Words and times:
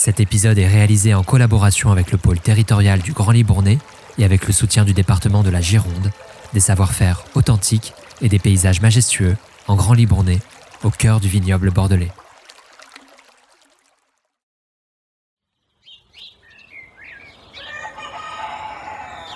Cet 0.00 0.18
épisode 0.18 0.56
est 0.56 0.66
réalisé 0.66 1.12
en 1.12 1.22
collaboration 1.22 1.92
avec 1.92 2.10
le 2.10 2.16
pôle 2.16 2.40
territorial 2.40 3.02
du 3.02 3.12
Grand 3.12 3.32
Libournais 3.32 3.76
et 4.16 4.24
avec 4.24 4.46
le 4.46 4.52
soutien 4.54 4.86
du 4.86 4.94
département 4.94 5.42
de 5.42 5.50
la 5.50 5.60
Gironde, 5.60 6.10
des 6.54 6.60
savoir-faire 6.60 7.22
authentiques 7.34 7.92
et 8.22 8.30
des 8.30 8.38
paysages 8.38 8.80
majestueux 8.80 9.36
en 9.68 9.76
Grand 9.76 9.92
Libournais, 9.92 10.38
au 10.84 10.90
cœur 10.90 11.20
du 11.20 11.28
vignoble 11.28 11.70
bordelais. 11.70 12.10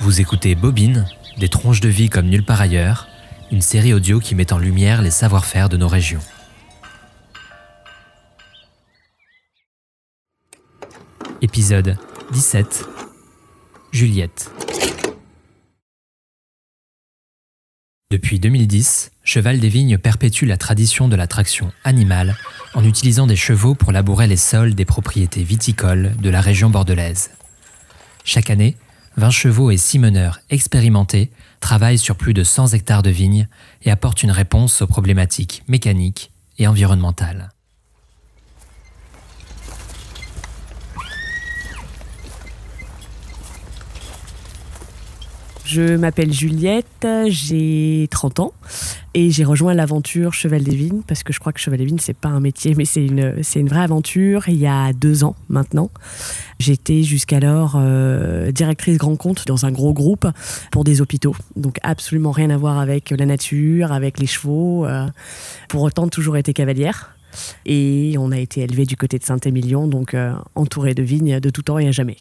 Vous 0.01 0.23
écoutez 0.23 0.55
Bobine, 0.55 1.07
des 1.37 1.51
tronches 1.51 1.83
de 1.83 1.91
vie 1.91 2.09
comme 2.09 2.31
nulle 2.31 2.43
part 2.43 2.62
ailleurs, 2.62 3.07
une 3.53 3.61
série 3.61 3.93
audio 3.93 4.19
qui 4.19 4.35
met 4.35 4.51
en 4.51 4.57
lumière 4.57 5.03
les 5.03 5.11
savoir-faire 5.11 5.69
de 5.69 5.77
nos 5.77 5.89
régions. 5.89 6.23
Épisode 11.54 11.96
17 12.32 12.85
Juliette 13.93 14.50
Depuis 18.11 18.40
2010, 18.40 19.13
Cheval 19.22 19.61
des 19.61 19.68
Vignes 19.68 19.99
perpétue 19.99 20.46
la 20.46 20.57
tradition 20.57 21.07
de 21.07 21.14
la 21.14 21.29
traction 21.29 21.71
animale 21.85 22.35
en 22.75 22.82
utilisant 22.82 23.29
des 23.29 23.36
chevaux 23.36 23.77
pour 23.77 23.93
labourer 23.93 24.27
les 24.27 24.36
sols 24.36 24.75
des 24.75 24.85
propriétés 24.85 25.44
viticoles 25.44 26.17
de 26.21 26.29
la 26.29 26.40
région 26.40 26.71
bordelaise. 26.71 27.30
Chaque 28.25 28.50
année, 28.50 28.77
20 29.16 29.30
chevaux 29.30 29.71
et 29.71 29.77
6 29.77 30.00
meneurs 30.00 30.41
expérimentés 30.50 31.30
travaillent 31.61 31.99
sur 31.99 32.16
plus 32.16 32.34
de 32.34 32.42
100 32.42 32.75
hectares 32.75 33.05
de 33.05 33.11
vignes 33.11 33.47
et 33.83 33.92
apportent 33.92 34.25
une 34.25 34.33
réponse 34.33 34.83
aux 34.83 34.89
problématiques 34.89 35.62
mécaniques 35.69 36.33
et 36.58 36.66
environnementales. 36.66 37.53
Je 45.64 45.96
m'appelle 45.96 46.32
Juliette, 46.32 47.06
j'ai 47.28 48.06
30 48.10 48.40
ans 48.40 48.52
et 49.14 49.30
j'ai 49.30 49.44
rejoint 49.44 49.72
l'aventure 49.74 50.34
Cheval 50.34 50.62
des 50.62 50.76
Vignes 50.76 51.02
parce 51.06 51.22
que 51.22 51.32
je 51.32 51.40
crois 51.40 51.52
que 51.52 51.60
Cheval 51.60 51.78
des 51.78 51.86
Vignes 51.86 51.98
c'est 52.00 52.16
pas 52.16 52.28
un 52.28 52.40
métier 52.40 52.74
mais 52.74 52.84
c'est 52.84 53.04
une, 53.04 53.34
une 53.56 53.68
vraie 53.68 53.82
aventure 53.82 54.48
il 54.48 54.56
y 54.56 54.66
a 54.66 54.92
deux 54.92 55.24
ans 55.24 55.36
maintenant. 55.48 55.90
J'étais 56.58 57.02
jusqu'alors 57.02 57.74
euh, 57.76 58.52
directrice 58.52 58.98
grand 58.98 59.16
compte 59.16 59.46
dans 59.46 59.64
un 59.64 59.72
gros 59.72 59.94
groupe 59.94 60.26
pour 60.70 60.84
des 60.84 61.00
hôpitaux 61.00 61.34
donc 61.56 61.78
absolument 61.82 62.30
rien 62.30 62.50
à 62.50 62.56
voir 62.56 62.78
avec 62.78 63.10
la 63.10 63.26
nature, 63.26 63.90
avec 63.92 64.18
les 64.18 64.26
chevaux. 64.26 64.86
euh, 64.86 65.06
pour 65.68 65.82
autant 65.82 66.08
toujours 66.08 66.36
été 66.36 66.52
cavalière. 66.52 67.16
Et 67.66 68.14
on 68.18 68.30
a 68.30 68.38
été 68.38 68.60
élevé 68.60 68.86
du 68.86 68.96
côté 68.96 69.18
de 69.18 69.24
Saint-Émilion, 69.24 69.88
donc 69.88 70.14
euh, 70.14 70.32
entouré 70.54 70.94
de 70.94 71.02
vignes 71.02 71.40
de 71.40 71.50
tout 71.50 71.62
temps 71.62 71.78
et 71.78 71.88
à 71.88 71.90
jamais. 71.90 72.16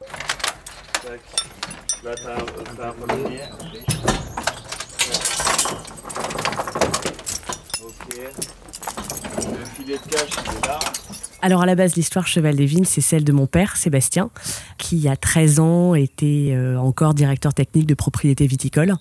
Alors 11.42 11.62
à 11.62 11.66
la 11.66 11.76
base, 11.76 11.96
l'histoire 11.96 12.26
Cheval 12.26 12.56
des 12.56 12.66
Vignes, 12.66 12.86
c'est 12.86 13.02
celle 13.02 13.26
de 13.26 13.34
mon 13.34 13.48
père, 13.48 13.76
Sébastien, 13.76 14.30
qui 14.78 15.10
à 15.10 15.18
13 15.18 15.60
ans 15.60 15.94
était 15.94 16.52
euh, 16.54 16.78
encore 16.78 17.14
directeur 17.14 17.54
technique 17.54 17.86
de 17.86 17.96
propriété 17.96 18.48
viticole. 18.48 18.94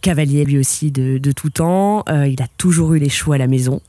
Cavalier 0.00 0.44
lui 0.44 0.58
aussi 0.58 0.92
de, 0.92 1.18
tout 1.32 1.50
temps. 1.50 2.04
Euh, 2.08 2.28
il 2.28 2.40
a 2.40 2.46
toujours 2.56 2.94
eu 2.94 3.00
les 3.00 3.08
chevaux 3.08 3.32
à 3.32 3.38
la 3.38 3.48
maison. 3.48 3.80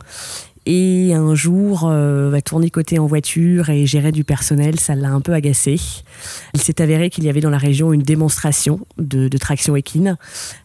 Et 0.65 1.13
un 1.13 1.35
jour, 1.35 1.89
euh, 1.89 2.29
va 2.29 2.41
tournicoter 2.41 2.97
en 2.97 3.05
voiture 3.05 3.69
et 3.69 3.85
gérer 3.85 4.11
du 4.11 4.23
personnel, 4.23 4.79
ça 4.79 4.95
l'a 4.95 5.09
un 5.09 5.19
peu 5.19 5.33
agacé. 5.33 5.75
Il 6.53 6.61
s'est 6.61 6.81
avéré 6.81 7.09
qu'il 7.09 7.25
y 7.25 7.29
avait 7.29 7.41
dans 7.41 7.49
la 7.49 7.57
région 7.57 7.91
une 7.91 8.01
démonstration 8.01 8.79
de, 8.97 9.27
traction 9.37 9.75
équine. 9.75 10.17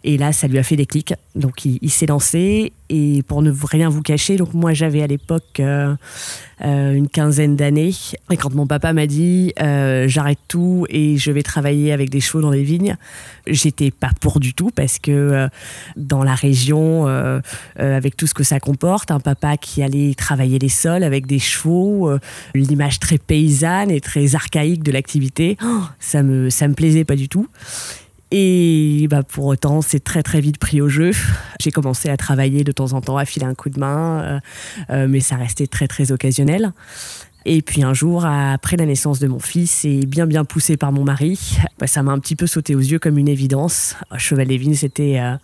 Et 0.04 0.16
là, 0.16 0.32
ça 0.32 0.46
lui 0.46 0.58
a 0.58 0.62
fait 0.62 0.76
des 0.76 0.86
clics. 0.86 1.14
Donc 1.34 1.64
il, 1.64 1.90
s'est 1.90 2.06
lancé. 2.06 2.72
Et 2.90 3.22
pour 3.24 3.42
ne 3.42 3.50
rien 3.50 3.88
vous 3.88 4.02
cacher, 4.02 4.36
donc 4.36 4.54
moi 4.54 4.72
j'avais 4.72 5.02
à 5.02 5.06
l'époque 5.06 5.60
euh, 5.60 5.94
une 6.60 7.08
quinzaine 7.08 7.56
d'années. 7.56 7.94
Et 8.30 8.36
quand 8.36 8.54
mon 8.54 8.66
papa 8.66 8.92
m'a 8.92 9.06
dit 9.06 9.52
euh, 9.60 10.08
j'arrête 10.08 10.38
tout 10.48 10.86
et 10.88 11.16
je 11.16 11.30
vais 11.30 11.42
travailler 11.42 11.92
avec 11.92 12.10
des 12.10 12.20
chevaux 12.20 12.40
dans 12.40 12.50
les 12.50 12.62
vignes, 12.62 12.96
j'étais 13.46 13.90
pas 13.90 14.10
pour 14.20 14.40
du 14.40 14.54
tout 14.54 14.70
parce 14.74 14.98
que 14.98 15.10
euh, 15.10 15.48
dans 15.96 16.22
la 16.22 16.34
région, 16.34 17.06
euh, 17.06 17.40
euh, 17.78 17.96
avec 17.96 18.16
tout 18.16 18.26
ce 18.26 18.34
que 18.34 18.44
ça 18.44 18.60
comporte, 18.60 19.10
un 19.10 19.20
papa 19.20 19.56
qui 19.56 19.82
allait 19.82 20.14
travailler 20.14 20.58
les 20.58 20.68
sols 20.68 21.04
avec 21.04 21.26
des 21.26 21.38
chevaux, 21.38 22.10
euh, 22.10 22.18
l'image 22.54 22.98
très 22.98 23.18
paysanne 23.18 23.90
et 23.90 24.00
très 24.00 24.34
archaïque 24.34 24.82
de 24.82 24.92
l'activité, 24.92 25.56
ça 25.98 26.22
me 26.22 26.50
ça 26.50 26.68
me 26.68 26.74
plaisait 26.74 27.04
pas 27.04 27.16
du 27.16 27.28
tout. 27.28 27.48
Et 28.30 29.06
bah, 29.08 29.22
pour 29.22 29.46
autant, 29.46 29.80
c'est 29.80 30.00
très 30.04 30.22
très 30.22 30.40
vite 30.40 30.58
pris 30.58 30.80
au 30.80 30.88
jeu. 30.88 31.12
J'ai 31.60 31.70
commencé 31.70 32.10
à 32.10 32.16
travailler 32.16 32.62
de 32.62 32.72
temps 32.72 32.92
en 32.92 33.00
temps, 33.00 33.16
à 33.16 33.24
filer 33.24 33.46
un 33.46 33.54
coup 33.54 33.70
de 33.70 33.80
main, 33.80 34.22
euh, 34.22 34.40
euh, 34.90 35.06
mais 35.08 35.20
ça 35.20 35.36
restait 35.36 35.66
très 35.66 35.88
très 35.88 36.12
occasionnel. 36.12 36.72
Et 37.46 37.62
puis 37.62 37.82
un 37.82 37.94
jour, 37.94 38.26
après 38.26 38.76
la 38.76 38.84
naissance 38.84 39.20
de 39.20 39.26
mon 39.26 39.38
fils 39.38 39.86
et 39.86 40.04
bien 40.04 40.26
bien 40.26 40.44
poussé 40.44 40.76
par 40.76 40.92
mon 40.92 41.04
mari, 41.04 41.56
bah, 41.78 41.86
ça 41.86 42.02
m'a 42.02 42.12
un 42.12 42.18
petit 42.18 42.36
peu 42.36 42.46
sauté 42.46 42.74
aux 42.74 42.80
yeux 42.80 42.98
comme 42.98 43.16
une 43.16 43.28
évidence. 43.28 43.96
Cheval 44.18 44.48
Vignes, 44.48 44.74
c'était 44.74 45.18
euh, 45.18 45.36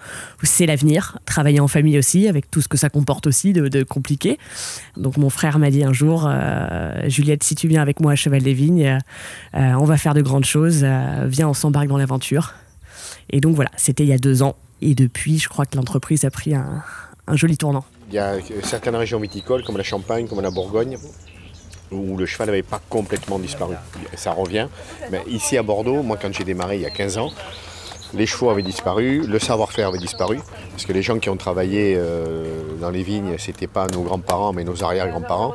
c'est 0.43 0.67
l'avenir. 0.67 1.17
Travailler 1.25 1.61
en 1.61 1.69
famille 1.69 1.99
aussi, 1.99 2.29
avec 2.29 2.51
tout 2.51 2.61
ce 2.61 2.69
que 2.69 2.77
ça 2.77 2.91
comporte 2.91 3.27
aussi 3.27 3.55
de, 3.55 3.83
compliqué. 3.85 4.39
Donc 4.99 5.17
mon 5.17 5.31
frère 5.31 5.59
m'a 5.59 5.71
dit 5.71 5.85
un 5.85 5.95
jour, 5.95 6.31
Juliette, 7.07 7.45
si 7.45 7.55
tu 7.55 7.69
viens 7.69 7.81
avec 7.81 8.01
moi 8.01 8.13
à 8.13 8.17
Cheval 8.17 8.43
des 8.43 8.53
Vignes, 8.55 8.99
on 9.55 9.85
va 9.85 9.97
faire 9.97 10.13
de 10.13 10.21
grandes 10.21 10.45
choses. 10.45 10.85
viens, 11.25 11.49
on 11.49 11.55
s'embarque 11.55 11.89
dans 11.89 11.97
l'aventure. 11.97 12.53
Et 13.31 13.41
donc 13.41 13.55
voilà, 13.55 13.71
c'était 13.77 14.05
il 14.05 14.09
y 14.09 14.13
a 14.13 14.19
deux 14.19 14.43
ans. 14.43 14.57
Et 14.83 14.95
depuis, 14.95 15.39
je 15.39 15.49
crois 15.49 15.67
que 15.67 15.77
l'entreprise 15.77 16.25
a 16.25 16.31
pris 16.31 16.55
un, 16.55 16.83
joli 17.33 17.57
tournant. 17.57 17.85
Il 18.09 18.15
y 18.15 18.19
a 18.19 18.35
certaines 18.63 18.97
régions 18.97 19.19
viticoles, 19.19 19.65
comme 19.65 19.77
la 19.77 19.83
Champagne, 19.83 20.27
comme 20.29 20.41
la 20.41 20.51
Bourgogne, 20.51 20.99
où 21.91 22.17
le 22.17 22.27
cheval 22.27 22.49
n'avait 22.49 22.63
pas 22.63 22.81
complètement 22.89 23.39
disparu. 23.39 23.77
Ça 24.15 24.33
revient. 24.33 24.69
Mais 25.11 25.23
ici 25.29 25.57
à 25.57 25.63
Bordeaux, 25.63 26.03
moi 26.03 26.19
quand 26.21 26.33
j'ai 26.33 26.45
démarré 26.45 26.77
il 26.77 26.83
y 26.83 26.87
a 26.87 26.91
15 26.91 27.19
ans, 27.19 27.31
les 28.13 28.27
chevaux 28.27 28.51
avaient 28.51 28.63
disparu, 28.63 29.27
le 29.27 29.39
savoir-faire 29.39 29.89
avait 29.89 29.99
disparu, 29.99 30.39
parce 30.71 30.85
que 30.85 30.93
les 30.93 31.03
gens 31.03 31.19
qui 31.19 31.31
ont 31.31 31.37
travaillé 31.37 31.95
euh, 31.97 32.77
dans 32.81 32.91
les 32.91 33.03
vignes, 33.03 33.37
c'était 33.39 33.67
pas 33.67 33.87
nos 33.89 34.03
grands-parents, 34.03 34.53
mais 34.53 34.65
nos 34.65 34.85
arrière-grands-parents. 34.85 35.55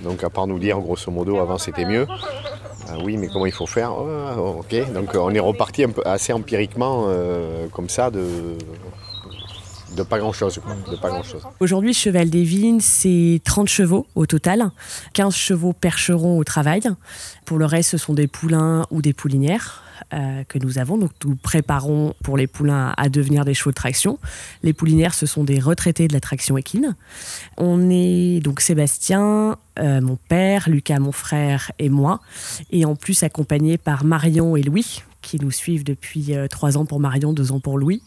Donc 0.00 0.22
à 0.22 0.30
part 0.30 0.46
nous 0.46 0.58
dire, 0.58 0.78
grosso 0.78 1.10
modo, 1.10 1.38
avant 1.38 1.58
c'était 1.58 1.84
mieux. 1.84 2.06
Ah 2.90 2.96
oui, 3.02 3.16
mais 3.16 3.28
comment 3.28 3.46
il 3.46 3.52
faut 3.52 3.66
faire 3.66 3.92
Ah, 3.92 4.40
Ok, 4.40 4.74
donc 4.92 5.10
on 5.14 5.30
est 5.34 5.40
reparti 5.40 5.84
un 5.84 5.90
peu, 5.90 6.02
assez 6.04 6.32
empiriquement, 6.32 7.04
euh, 7.08 7.66
comme 7.68 7.88
ça, 7.88 8.10
de, 8.10 8.24
de 9.98 10.02
pas 10.04 10.18
grand-chose. 10.18 10.60
pas 11.00 11.10
grand-chose. 11.10 11.42
Aujourd'hui, 11.60 11.92
Cheval 11.92 12.30
des 12.30 12.44
Vignes, 12.44 12.80
c'est 12.80 13.40
30 13.44 13.68
chevaux 13.68 14.06
au 14.14 14.26
total, 14.26 14.70
15 15.12 15.34
chevaux 15.34 15.72
percherons 15.72 16.38
au 16.38 16.44
travail. 16.44 16.82
Pour 17.44 17.58
le 17.58 17.64
reste, 17.64 17.90
ce 17.90 17.98
sont 17.98 18.14
des 18.14 18.28
poulains 18.28 18.86
ou 18.90 19.02
des 19.02 19.12
poulinières 19.12 19.82
euh, 20.14 20.44
que 20.44 20.58
nous 20.58 20.78
avons. 20.78 20.96
Donc, 20.96 21.10
nous 21.24 21.34
préparons 21.34 22.14
pour 22.22 22.36
les 22.36 22.46
poulains 22.46 22.94
à 22.96 23.08
devenir 23.08 23.44
des 23.44 23.54
chevaux 23.54 23.70
de 23.70 23.76
traction. 23.76 24.18
Les 24.62 24.72
poulinières, 24.72 25.14
ce 25.14 25.26
sont 25.26 25.44
des 25.44 25.58
retraités 25.58 26.08
de 26.08 26.12
la 26.12 26.20
traction 26.20 26.56
équine. 26.56 26.94
On 27.56 27.90
est 27.90 28.40
donc 28.40 28.60
Sébastien, 28.60 29.56
euh, 29.78 30.00
mon 30.00 30.16
père, 30.16 30.68
Lucas, 30.68 31.00
mon 31.00 31.12
frère 31.12 31.72
et 31.78 31.88
moi. 31.88 32.20
Et 32.70 32.84
en 32.84 32.94
plus, 32.94 33.22
accompagné 33.22 33.76
par 33.78 34.04
Marion 34.04 34.56
et 34.56 34.62
Louis, 34.62 35.02
qui 35.28 35.38
nous 35.38 35.50
suivent 35.50 35.84
depuis 35.84 36.34
euh, 36.34 36.46
trois 36.48 36.78
ans 36.78 36.86
pour 36.86 37.00
Marion, 37.00 37.34
deux 37.34 37.52
ans 37.52 37.60
pour 37.60 37.76
Louis. 37.76 38.02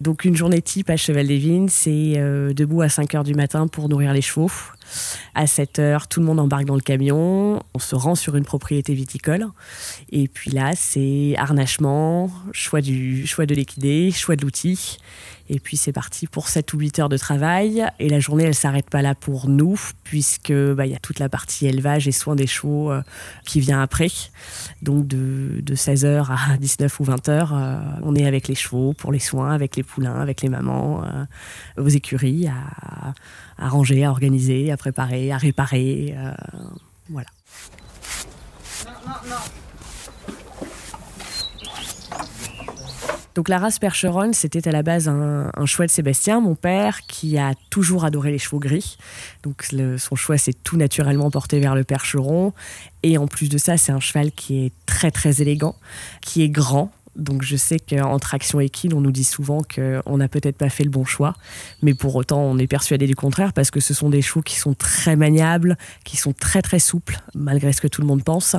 Donc 0.00 0.24
une 0.24 0.34
journée 0.34 0.62
type 0.62 0.88
à 0.88 0.96
Cheval 0.96 1.26
des 1.26 1.36
Vignes, 1.36 1.68
c'est 1.68 2.14
euh, 2.16 2.54
debout 2.54 2.80
à 2.80 2.88
5 2.88 3.14
heures 3.16 3.24
du 3.24 3.34
matin 3.34 3.66
pour 3.66 3.88
nourrir 3.90 4.14
les 4.14 4.22
chevaux. 4.22 4.50
À 5.34 5.46
7 5.46 5.78
heures, 5.78 6.08
tout 6.08 6.20
le 6.20 6.26
monde 6.26 6.40
embarque 6.40 6.64
dans 6.64 6.74
le 6.74 6.80
camion, 6.80 7.62
on 7.74 7.78
se 7.78 7.94
rend 7.94 8.14
sur 8.14 8.36
une 8.36 8.44
propriété 8.44 8.94
viticole. 8.94 9.46
Et 10.10 10.28
puis 10.28 10.50
là, 10.50 10.72
c'est 10.74 11.34
harnachement, 11.36 12.30
choix, 12.52 12.80
du, 12.80 13.26
choix 13.26 13.44
de 13.44 13.54
l'équidé, 13.54 14.10
choix 14.10 14.36
de 14.36 14.42
l'outil. 14.42 14.98
Et 15.48 15.60
puis 15.60 15.76
c'est 15.76 15.92
parti 15.92 16.26
pour 16.26 16.48
7 16.48 16.72
ou 16.74 16.78
8 16.78 16.98
heures 16.98 17.08
de 17.08 17.16
travail. 17.16 17.86
Et 17.98 18.08
la 18.08 18.20
journée, 18.20 18.44
elle 18.44 18.54
s'arrête 18.54 18.90
pas 18.90 19.02
là 19.02 19.14
pour 19.14 19.48
nous, 19.48 19.78
puisque 20.04 20.52
bah, 20.52 20.86
il 20.86 20.92
y 20.92 20.94
a 20.94 20.98
toute 20.98 21.18
la 21.18 21.28
partie 21.28 21.66
élevage 21.66 22.06
et 22.06 22.12
soins 22.12 22.36
des 22.36 22.46
chevaux 22.46 22.90
euh, 22.90 23.02
qui 23.44 23.60
vient 23.60 23.80
après. 23.80 24.08
Donc 24.82 25.06
de, 25.06 25.60
de 25.60 25.74
16h 25.74 26.26
à 26.30 26.56
19 26.58 27.00
ou 27.00 27.04
20h, 27.04 27.48
euh, 27.52 27.80
on 28.02 28.14
est 28.14 28.26
avec 28.26 28.48
les 28.48 28.54
chevaux 28.54 28.92
pour 28.92 29.12
les 29.12 29.18
soins, 29.18 29.52
avec 29.52 29.76
les 29.76 29.82
poulains, 29.82 30.20
avec 30.20 30.42
les 30.42 30.48
mamans, 30.48 31.02
euh, 31.04 31.24
aux 31.82 31.88
écuries, 31.88 32.48
à, 32.48 33.14
à 33.56 33.68
ranger, 33.68 34.04
à 34.04 34.10
organiser, 34.10 34.70
à 34.70 34.76
préparer, 34.76 35.32
à 35.32 35.38
réparer. 35.38 36.14
voilà. 37.08 37.28
Donc 43.38 43.48
la 43.48 43.58
race 43.58 43.78
Percheron, 43.78 44.32
c'était 44.32 44.66
à 44.66 44.72
la 44.72 44.82
base 44.82 45.06
un, 45.06 45.64
choix 45.64 45.86
de 45.86 45.92
Sébastien, 45.92 46.40
mon 46.40 46.56
père, 46.56 47.02
qui 47.06 47.38
a 47.38 47.52
toujours 47.70 48.04
adoré 48.04 48.32
les 48.32 48.38
chevaux 48.38 48.58
gris. 48.58 48.98
Donc 49.44 49.64
son 49.96 50.16
choix 50.16 50.36
s'est 50.38 50.54
tout 50.64 50.76
naturellement 50.76 51.30
porté 51.30 51.60
vers 51.60 51.76
le 51.76 51.84
Percheron. 51.84 52.52
Et 53.04 53.16
en 53.16 53.28
plus 53.28 53.48
de 53.48 53.56
ça, 53.56 53.76
c'est 53.76 53.92
un 53.92 54.00
cheval 54.00 54.32
qui 54.32 54.66
est 54.66 54.72
très 54.86 55.12
très 55.12 55.40
élégant, 55.40 55.76
qui 56.20 56.42
est 56.42 56.48
grand, 56.48 56.90
donc 57.18 57.42
je 57.42 57.56
sais 57.56 57.78
qu'en 57.78 58.18
traction 58.18 58.60
équine, 58.60 58.94
on 58.94 59.00
nous 59.00 59.12
dit 59.12 59.24
souvent 59.24 59.62
qu'on 59.62 60.16
n'a 60.16 60.28
peut-être 60.28 60.56
pas 60.56 60.70
fait 60.70 60.84
le 60.84 60.90
bon 60.90 61.04
choix, 61.04 61.34
mais 61.82 61.92
pour 61.92 62.14
autant, 62.16 62.40
on 62.40 62.58
est 62.58 62.66
persuadé 62.66 63.06
du 63.06 63.16
contraire 63.16 63.52
parce 63.52 63.70
que 63.70 63.80
ce 63.80 63.92
sont 63.92 64.08
des 64.08 64.22
chevaux 64.22 64.42
qui 64.42 64.56
sont 64.56 64.74
très 64.74 65.16
maniables, 65.16 65.76
qui 66.04 66.16
sont 66.16 66.32
très 66.32 66.62
très 66.62 66.78
souples, 66.78 67.20
malgré 67.34 67.72
ce 67.72 67.80
que 67.80 67.88
tout 67.88 68.00
le 68.00 68.06
monde 68.06 68.22
pense, 68.22 68.56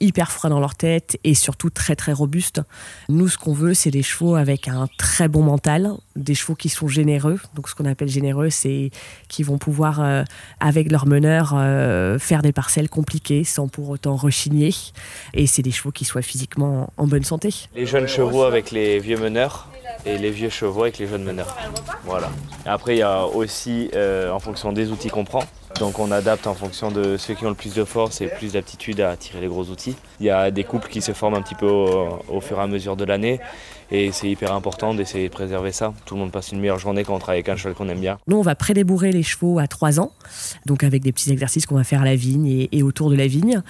hyper 0.00 0.30
froids 0.30 0.50
dans 0.50 0.60
leur 0.60 0.74
tête 0.74 1.18
et 1.24 1.34
surtout 1.34 1.70
très 1.70 1.96
très 1.96 2.12
robustes. 2.12 2.60
Nous, 3.08 3.28
ce 3.28 3.38
qu'on 3.38 3.54
veut, 3.54 3.74
c'est 3.74 3.90
des 3.90 4.02
chevaux 4.02 4.34
avec 4.34 4.68
un 4.68 4.88
très 4.98 5.28
bon 5.28 5.42
mental, 5.42 5.92
des 6.16 6.34
chevaux 6.34 6.54
qui 6.54 6.68
sont 6.68 6.88
généreux. 6.88 7.38
Donc 7.54 7.68
ce 7.68 7.74
qu'on 7.74 7.84
appelle 7.84 8.08
généreux, 8.08 8.50
c'est 8.50 8.90
qui 9.28 9.42
vont 9.42 9.58
pouvoir, 9.58 10.00
euh, 10.00 10.24
avec 10.60 10.90
leur 10.90 11.06
meneur, 11.06 11.54
euh, 11.56 12.18
faire 12.18 12.42
des 12.42 12.52
parcelles 12.52 12.88
compliquées 12.88 13.44
sans 13.44 13.68
pour 13.68 13.90
autant 13.90 14.16
rechigner. 14.16 14.74
Et 15.34 15.46
c'est 15.46 15.62
des 15.62 15.70
chevaux 15.70 15.92
qui 15.92 16.04
soient 16.04 16.22
physiquement 16.22 16.92
en 16.96 17.06
bonne 17.06 17.24
santé 17.24 17.50
chevaux 18.06 18.42
avec 18.42 18.70
les 18.70 18.98
vieux 18.98 19.18
meneurs 19.18 19.68
et 20.04 20.18
les 20.18 20.30
vieux 20.30 20.50
chevaux 20.50 20.82
avec 20.82 20.98
les 20.98 21.06
jeunes 21.06 21.24
meneurs. 21.24 21.56
Voilà. 22.04 22.30
Après, 22.66 22.96
il 22.96 22.98
y 22.98 23.02
a 23.02 23.24
aussi 23.24 23.90
euh, 23.94 24.30
en 24.30 24.38
fonction 24.38 24.72
des 24.72 24.90
outils 24.90 25.08
qu'on 25.08 25.24
prend. 25.24 25.44
Donc 25.78 25.98
on 25.98 26.10
adapte 26.10 26.46
en 26.46 26.54
fonction 26.54 26.90
de 26.90 27.16
ceux 27.16 27.34
qui 27.34 27.46
ont 27.46 27.48
le 27.48 27.54
plus 27.54 27.74
de 27.74 27.84
force 27.84 28.20
et 28.20 28.26
plus 28.26 28.52
d'aptitude 28.52 29.00
à 29.00 29.16
tirer 29.16 29.40
les 29.40 29.48
gros 29.48 29.64
outils. 29.64 29.96
Il 30.20 30.26
y 30.26 30.30
a 30.30 30.50
des 30.50 30.64
couples 30.64 30.88
qui 30.88 31.00
se 31.00 31.12
forment 31.12 31.36
un 31.36 31.42
petit 31.42 31.54
peu 31.54 31.66
au 31.66 32.40
fur 32.40 32.58
et 32.58 32.62
à 32.62 32.66
mesure 32.66 32.96
de 32.96 33.04
l'année. 33.04 33.40
Et 33.94 34.10
c'est 34.10 34.30
hyper 34.30 34.54
important 34.54 34.94
d'essayer 34.94 35.28
de 35.28 35.32
préserver 35.32 35.70
ça. 35.70 35.92
Tout 36.06 36.14
le 36.14 36.20
monde 36.20 36.32
passe 36.32 36.50
une 36.50 36.60
meilleure 36.60 36.78
journée 36.78 37.04
quand 37.04 37.14
on 37.14 37.18
travaille 37.18 37.40
avec 37.40 37.50
un 37.50 37.56
cheval 37.56 37.74
qu'on 37.74 37.90
aime 37.90 38.00
bien. 38.00 38.16
Nous, 38.26 38.38
on 38.38 38.42
va 38.42 38.54
prédébourrer 38.54 39.12
les 39.12 39.22
chevaux 39.22 39.58
à 39.58 39.66
3 39.66 40.00
ans, 40.00 40.12
donc 40.64 40.82
avec 40.82 41.02
des 41.02 41.12
petits 41.12 41.30
exercices 41.30 41.66
qu'on 41.66 41.74
va 41.74 41.84
faire 41.84 42.00
à 42.00 42.06
la 42.06 42.16
vigne 42.16 42.68
et, 42.72 42.82
autour 42.82 43.10
de 43.10 43.16
la 43.16 43.26
vigne. 43.26 43.60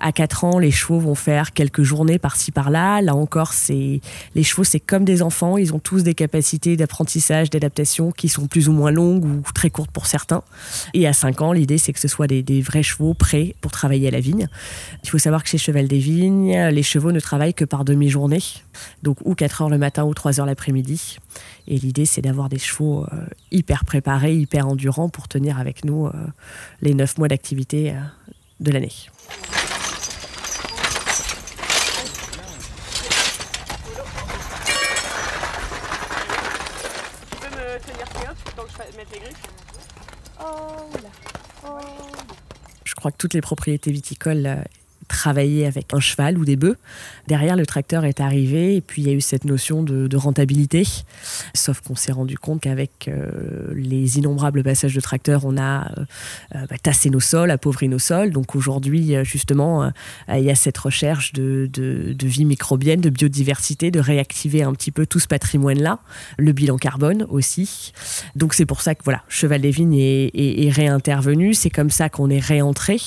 À 0.00 0.12
4 0.12 0.44
ans, 0.44 0.58
les 0.58 0.70
chevaux 0.70 0.98
vont 0.98 1.14
faire 1.14 1.52
quelques 1.52 1.82
journées 1.82 2.18
par-ci 2.18 2.52
par-là. 2.52 3.02
Là 3.02 3.14
encore, 3.14 3.52
c'est 3.52 4.00
les 4.34 4.42
chevaux, 4.42 4.64
c'est 4.64 4.80
comme 4.80 5.04
des 5.04 5.20
enfants. 5.20 5.58
Ils 5.58 5.74
ont 5.74 5.78
tous 5.78 6.02
des 6.02 6.14
capacités 6.14 6.78
d'apprentissage, 6.78 7.50
d'adaptation 7.50 8.12
qui 8.12 8.30
sont 8.30 8.46
plus 8.46 8.70
ou 8.70 8.72
moins 8.72 8.90
longues 8.90 9.26
ou 9.26 9.42
très 9.54 9.68
courtes 9.68 9.90
pour 9.90 10.06
certains. 10.06 10.42
Et 10.94 11.06
à 11.06 11.12
5 11.12 11.42
ans, 11.42 11.52
l'idée, 11.52 11.76
c'est 11.76 11.92
que 11.92 12.00
ce 12.00 12.08
soit 12.08 12.26
des, 12.26 12.42
des, 12.42 12.62
vrais 12.62 12.82
chevaux 12.82 13.12
prêts 13.12 13.54
pour 13.60 13.72
travailler 13.72 14.08
à 14.08 14.10
la 14.10 14.20
vigne. 14.20 14.48
Il 15.04 15.10
faut 15.10 15.18
savoir 15.18 15.42
que 15.42 15.50
chez 15.50 15.58
Cheval 15.58 15.86
des 15.86 15.98
Vignes, 15.98 16.68
les 16.70 16.82
chevaux 16.82 17.12
ne 17.12 17.20
travaillent 17.20 17.52
que 17.52 17.66
par 17.66 17.84
demi-journée. 17.84 18.40
Donc, 19.02 19.18
ou 19.24 19.34
4 19.34 19.62
heures 19.62 19.65
le 19.68 19.78
matin 19.78 20.04
ou 20.04 20.14
3 20.14 20.40
heures 20.40 20.46
l'après-midi. 20.46 21.18
Et 21.66 21.78
l'idée, 21.78 22.06
c'est 22.06 22.22
d'avoir 22.22 22.48
des 22.48 22.58
chevaux 22.58 23.04
euh, 23.04 23.26
hyper 23.50 23.84
préparés, 23.84 24.34
hyper 24.34 24.68
endurants 24.68 25.08
pour 25.08 25.28
tenir 25.28 25.58
avec 25.58 25.84
nous 25.84 26.06
euh, 26.06 26.12
les 26.80 26.94
9 26.94 27.18
mois 27.18 27.28
d'activité 27.28 27.92
euh, 27.92 28.00
de 28.60 28.70
l'année. 28.70 28.92
Je 42.84 42.94
crois 42.94 43.10
que 43.10 43.16
toutes 43.16 43.34
les 43.34 43.40
propriétés 43.40 43.92
viticoles 43.92 44.64
travailler 45.16 45.66
avec 45.66 45.94
un 45.94 46.00
cheval 46.00 46.36
ou 46.36 46.44
des 46.44 46.56
bœufs. 46.56 46.76
Derrière, 47.26 47.56
le 47.56 47.64
tracteur 47.64 48.04
est 48.04 48.20
arrivé 48.20 48.76
et 48.76 48.80
puis 48.82 49.02
il 49.02 49.08
y 49.08 49.10
a 49.10 49.14
eu 49.14 49.20
cette 49.20 49.44
notion 49.44 49.82
de, 49.82 50.16
rentabilité. 50.16 50.84
Sauf 51.54 51.80
qu'on 51.80 51.94
s'est 51.94 52.12
rendu 52.12 52.38
compte 52.38 52.62
qu'avec 52.62 53.08
euh, 53.08 53.72
les 53.74 54.18
innombrables 54.18 54.62
passages 54.62 54.94
de 54.94 55.00
tracteurs, 55.00 55.44
on 55.44 55.58
a 55.58 55.86
euh, 55.86 56.04
euh, 56.54 56.66
bah, 56.70 56.76
tassé 56.82 57.10
nos 57.10 57.20
sols, 57.20 57.50
appauvri 57.50 57.88
nos 57.88 57.98
sols. 57.98 58.30
Donc 58.30 58.56
aujourd'hui, 58.56 59.14
justement, 59.24 59.90
il 60.28 60.42
y 60.42 60.50
a 60.50 60.54
cette 60.54 60.78
recherche 60.78 61.32
de, 61.32 61.68
vie 62.22 62.44
microbienne, 62.44 63.00
de 63.00 63.10
biodiversité, 63.10 63.90
de 63.90 64.00
réactiver 64.00 64.62
un 64.62 64.72
petit 64.72 64.90
peu 64.90 65.06
tout 65.06 65.20
ce 65.20 65.28
patrimoine-là. 65.28 66.00
Le 66.38 66.52
bilan 66.52 66.76
carbone 66.76 67.26
aussi. 67.28 67.92
Donc 68.36 68.54
c'est 68.54 68.66
pour 68.66 68.82
ça 68.82 68.94
que 68.94 69.02
voilà, 69.04 69.22
Cheval 69.28 69.60
des 69.60 69.70
Vignes 69.70 69.98
est, 69.98 70.70
réintervenu. 70.70 71.54
C'est 71.54 71.70
comme 71.70 71.90
ça 71.90 72.08
qu'on 72.08 72.28
est 72.28 72.40
réentré. 72.40 72.98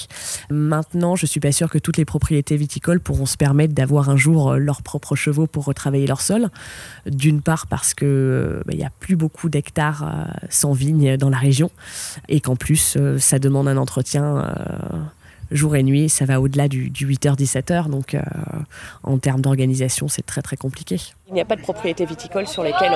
Maintenant, 0.49 1.15
je 1.15 1.25
suis 1.25 1.39
pas 1.39 1.51
sûre 1.51 1.69
que 1.69 1.77
tout 1.77 1.89
toutes 1.89 1.97
les 1.99 2.05
propriétés 2.05 2.57
viticoles 2.57 2.99
pourront 2.99 3.27
se 3.27 3.37
permettre 3.37 3.73
d'avoir 3.73 4.09
un 4.09 4.17
jour 4.17 4.51
euh, 4.51 4.57
leurs 4.57 4.81
propres 4.81 5.15
chevaux 5.15 5.45
pour 5.45 5.65
retravailler 5.65 6.07
leur 6.07 6.21
sol. 6.21 6.49
D'une 7.05 7.41
part 7.41 7.67
parce 7.67 7.93
que 7.93 8.05
euh, 8.05 8.61
bah, 8.65 8.73
il 8.73 8.79
n'y 8.79 8.85
a 8.85 8.91
plus 8.99 9.15
beaucoup 9.15 9.49
d'hectares 9.49 10.03
euh, 10.03 10.23
sans 10.49 10.71
vignes 10.71 11.17
dans 11.17 11.29
la 11.29 11.37
région 11.37 11.69
et 12.29 12.39
qu'en 12.39 12.55
plus 12.55 12.97
ça 13.17 13.39
demande 13.39 13.67
un 13.67 13.77
entretien 13.77 14.53
jour 15.51 15.75
et 15.75 15.83
nuit, 15.83 16.09
ça 16.09 16.25
va 16.25 16.39
au-delà 16.39 16.67
du, 16.67 16.89
8h-17h, 16.91 17.89
donc 17.89 18.15
en 19.03 19.17
termes 19.17 19.41
d'organisation, 19.41 20.07
c'est 20.07 20.25
très 20.25 20.41
très 20.41 20.57
compliqué. 20.57 20.97
Il 21.27 21.33
n'y 21.33 21.41
a 21.41 21.45
pas 21.45 21.55
de 21.55 21.61
propriétés 21.61 22.05
viticoles 22.05 22.47
sur 22.47 22.63
lesquelles 22.63 22.93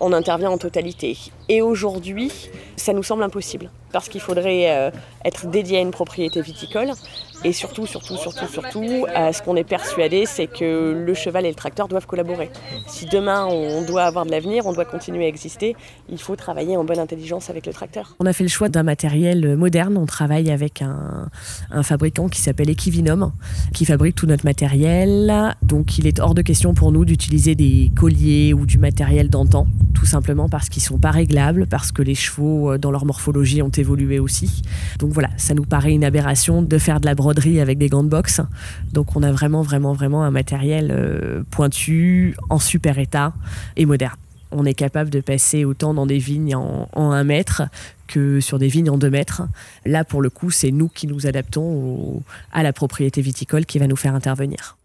on 0.00 0.12
intervient 0.12 0.50
en 0.50 0.58
totalité. 0.58 1.18
Et 1.48 1.62
aujourd'hui, 1.62 2.30
ça 2.76 2.92
nous 2.92 3.02
semble 3.02 3.22
impossible, 3.22 3.70
parce 3.92 4.08
qu'il 4.08 4.20
faudrait 4.20 4.92
être 5.24 5.46
dédié 5.46 5.78
à 5.78 5.80
une 5.80 5.90
propriété 5.90 6.40
viticole 6.40 6.92
et 7.44 7.52
surtout, 7.52 7.86
surtout, 7.86 8.16
surtout, 8.16 8.48
surtout, 8.48 9.06
euh, 9.06 9.32
ce 9.32 9.42
qu'on 9.42 9.56
est 9.56 9.64
persuadé, 9.64 10.24
c'est 10.26 10.46
que 10.46 11.04
le 11.06 11.14
cheval 11.14 11.44
et 11.44 11.48
le 11.48 11.54
tracteur 11.54 11.86
doivent 11.86 12.06
collaborer. 12.06 12.50
Si 12.86 13.06
demain 13.06 13.46
on 13.46 13.82
doit 13.82 14.04
avoir 14.04 14.26
de 14.26 14.30
l'avenir, 14.30 14.66
on 14.66 14.72
doit 14.72 14.84
continuer 14.84 15.26
à 15.26 15.28
exister, 15.28 15.76
il 16.08 16.18
faut 16.18 16.34
travailler 16.34 16.76
en 16.76 16.84
bonne 16.84 16.98
intelligence 16.98 17.50
avec 17.50 17.66
le 17.66 17.72
tracteur. 17.72 18.16
On 18.20 18.26
a 18.26 18.32
fait 18.32 18.42
le 18.42 18.48
choix 18.48 18.68
d'un 18.68 18.82
matériel 18.82 19.56
moderne. 19.56 19.96
On 19.96 20.06
travaille 20.06 20.50
avec 20.50 20.82
un, 20.82 21.28
fabricant 21.82 22.28
qui 22.28 22.40
s'appelle 22.40 22.70
Equivinum, 22.70 23.32
qui 23.72 23.84
fabrique 23.84 24.16
tout 24.16 24.26
notre 24.26 24.44
matériel. 24.44 25.54
Donc 25.62 25.98
il 25.98 26.06
est 26.06 26.20
hors 26.20 26.34
de 26.34 26.42
question 26.42 26.74
pour 26.74 26.90
nous 26.90 27.04
d'utiliser 27.04 27.54
des 27.54 27.92
colliers 27.94 28.54
ou 28.54 28.66
du 28.66 28.78
matériel 28.78 29.28
d'antan, 29.28 29.66
tout 29.94 30.06
simplement 30.06 30.48
parce 30.48 30.68
qu'ils 30.68 30.82
sont 30.82 30.98
pas 30.98 31.10
réglables, 31.10 31.66
parce 31.66 31.92
que 31.92 32.02
les 32.02 32.14
chevaux 32.14 32.72
euh, 32.72 32.78
dans 32.78 32.90
leur 32.90 33.04
morphologie 33.04 33.62
ont 33.62 33.68
évolué 33.68 33.85
aussi. 34.20 34.62
Donc 34.98 35.12
voilà, 35.12 35.30
ça 35.36 35.54
nous 35.54 35.64
paraît 35.64 35.92
une 35.92 36.04
aberration 36.04 36.62
de 36.62 36.78
faire 36.78 37.00
de 37.00 37.06
la 37.06 37.14
broderie 37.14 37.60
avec 37.60 37.78
des 37.78 37.88
gants 37.88 38.04
de 38.04 38.08
boxe. 38.08 38.40
Donc 38.92 39.16
on 39.16 39.22
a 39.22 39.32
vraiment, 39.32 39.62
vraiment, 39.62 39.92
vraiment 39.92 40.24
un 40.24 40.30
matériel 40.30 40.90
euh, 40.92 41.42
pointu, 41.50 42.36
en 42.50 42.58
super 42.58 42.98
état 42.98 43.32
et 43.76 43.86
moderne. 43.86 44.16
On 44.52 44.64
est 44.64 44.74
capable 44.74 45.10
de 45.10 45.20
passer 45.20 45.64
autant 45.64 45.92
dans 45.92 46.06
des 46.06 46.18
vignes 46.18 46.54
en, 46.54 46.88
1 46.94 47.24
mètre 47.24 47.62
que 48.06 48.40
sur 48.40 48.58
des 48.58 48.68
vignes 48.68 48.90
en 48.90 48.98
2 48.98 49.10
mètres. 49.10 49.42
Là, 49.84 50.04
pour 50.04 50.22
le 50.22 50.30
coup, 50.30 50.50
c'est 50.50 50.70
nous 50.70 50.88
qui 50.88 51.08
nous 51.08 51.26
adaptons 51.26 52.22
à 52.52 52.62
la 52.62 52.72
propriété 52.72 53.20
viticole 53.20 53.66
qui 53.66 53.78
va 53.78 53.86
nous 53.88 53.96
faire 53.96 54.14
intervenir. 54.14 54.76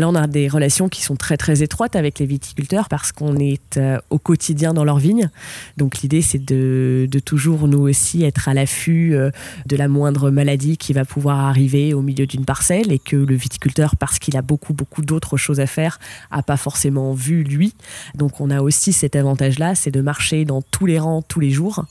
Alors 0.00 0.12
on 0.12 0.14
a 0.14 0.26
des 0.26 0.48
relations 0.48 0.88
qui 0.88 1.02
sont 1.02 1.14
très 1.14 1.36
très 1.36 1.62
étroites 1.62 1.94
avec 1.94 2.20
les 2.20 2.24
viticulteurs 2.24 2.88
parce 2.88 3.12
qu'on 3.12 3.36
est 3.36 3.76
euh, 3.76 3.98
au 4.08 4.18
quotidien 4.18 4.72
dans 4.72 4.82
leurs 4.82 4.98
vignes. 4.98 5.28
Donc 5.76 5.98
l'idée 5.98 6.22
c'est 6.22 6.42
de, 6.42 7.06
toujours 7.22 7.68
nous 7.68 7.80
aussi 7.80 8.24
être 8.24 8.48
à 8.48 8.54
l'affût 8.54 9.14
euh, 9.14 9.30
de 9.66 9.76
la 9.76 9.88
moindre 9.88 10.30
maladie 10.30 10.78
qui 10.78 10.94
va 10.94 11.04
pouvoir 11.04 11.40
arriver 11.40 11.92
au 11.92 12.00
milieu 12.00 12.26
d'une 12.26 12.46
parcelle 12.46 12.92
et 12.92 12.98
que 12.98 13.14
le 13.14 13.34
viticulteur, 13.34 13.94
parce 13.96 14.18
qu'il 14.18 14.38
a 14.38 14.40
beaucoup 14.40 14.72
beaucoup 14.72 15.02
d'autres 15.02 15.36
choses 15.36 15.60
à 15.60 15.66
faire, 15.66 15.98
a 16.30 16.42
pas 16.42 16.56
forcément 16.56 17.12
vu 17.12 17.42
lui. 17.42 17.74
Donc 18.14 18.40
on 18.40 18.48
a 18.48 18.62
aussi 18.62 18.94
cet 18.94 19.16
avantage-là, 19.16 19.74
c'est 19.74 19.90
de 19.90 20.00
marcher 20.00 20.46
dans 20.46 20.62
tous 20.62 20.86
les 20.86 20.98
rangs 20.98 21.20
tous 21.20 21.40
les 21.40 21.50
jours. 21.50 21.84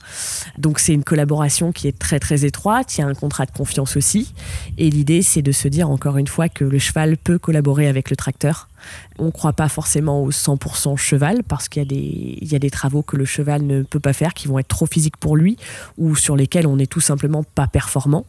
Donc 0.57 0.79
c'est 0.79 0.95
une 0.95 1.03
collaboration 1.03 1.71
qui 1.71 1.87
est 1.87 1.99
très 1.99 2.19
très 2.19 2.43
étroite, 2.43 2.97
il 2.97 3.01
y 3.01 3.03
a 3.03 3.07
un 3.07 3.13
contrat 3.13 3.45
de 3.45 3.51
confiance 3.51 3.95
aussi. 3.97 4.33
Et 4.79 4.89
l'idée 4.89 5.21
c'est 5.21 5.43
de 5.43 5.51
se 5.51 5.67
dire 5.67 5.91
encore 5.91 6.17
une 6.17 6.25
fois 6.25 6.49
que 6.49 6.63
le 6.63 6.79
cheval 6.79 7.15
peut 7.15 7.37
collaborer 7.37 7.87
avec 7.87 7.98
le 8.09 8.15
tracteur. 8.15 8.69
On 9.17 9.25
ne 9.25 9.31
croit 9.31 9.53
pas 9.53 9.67
forcément 9.67 10.23
au 10.23 10.31
100% 10.31 10.95
cheval 10.95 11.43
parce 11.43 11.67
qu'il 11.67 11.83
y, 11.83 12.55
a 12.55 12.59
des, 12.59 12.69
travaux 12.69 13.01
que 13.01 13.17
le 13.17 13.25
cheval 13.25 13.63
ne 13.63 13.81
peut 13.83 13.99
pas 13.99 14.13
faire 14.13 14.33
qui 14.33 14.47
vont 14.47 14.59
être 14.59 14.67
trop 14.67 14.85
physiques 14.85 15.17
pour 15.17 15.35
lui 15.35 15.57
ou 15.97 16.15
sur 16.15 16.35
lesquels 16.35 16.65
on 16.65 16.77
n'est 16.77 16.87
tout 16.87 17.01
simplement 17.01 17.43
pas 17.43 17.67
performant. 17.67 18.25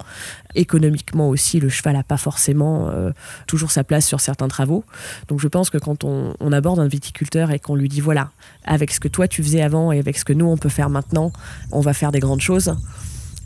Économiquement 0.55 1.29
aussi, 1.29 1.61
le 1.61 1.69
cheval 1.69 1.95
n'a 1.95 2.03
pas 2.03 2.17
forcément 2.17 2.89
euh, 2.89 3.12
toujours 3.47 3.71
sa 3.71 3.85
place 3.85 4.07
sur 4.07 4.21
certains 4.21 4.49
travaux. 4.49 4.85
Donc 5.29 5.41
je 5.41 5.47
pense 5.47 5.71
que 5.71 5.79
quand 5.79 6.03
on, 6.03 6.35
on 6.41 6.53
aborde 6.53 6.81
un 6.81 6.89
viticulteur 6.89 7.53
et 7.53 7.61
qu'on 7.61 7.77
lui 7.77 7.89
dit 7.89 8.00
voilà, 8.00 8.31
avec 8.65 8.91
ce 8.91 8.99
que 8.99 9.09
toi 9.09 9.29
tu 9.29 9.43
faisais 9.43 9.62
avant 9.62 9.93
et 9.93 9.99
avec 9.99 10.19
ce 10.19 10.25
que 10.25 10.33
nous 10.33 10.47
on 10.47 10.57
peut 10.57 10.69
faire 10.69 10.91
maintenant, 10.91 11.33
on 11.71 11.81
va 11.81 11.93
faire 11.93 12.11
des 12.11 12.21
grandes 12.21 12.41
choses 12.41 12.75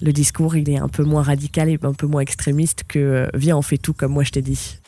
le 0.05 0.13
discours 0.13 0.57
il 0.57 0.69
est 0.71 0.79
un 0.79 0.89
peu 0.89 1.03
moins 1.03 1.23
radical 1.23 1.69
et 1.69 1.79
un 1.83 1.95
peu 1.95 2.07
moins 2.07 2.21
extrémiste 2.21 2.85
que 2.87 2.99
euh, 2.99 3.29
viens 3.35 3.57
on 3.57 3.63
fait 3.63 3.79
tout 3.79 3.95
comme 3.95 4.13
moi 4.13 4.23
je 4.23 4.31
t'ai 4.31 4.43
dit 4.43 4.79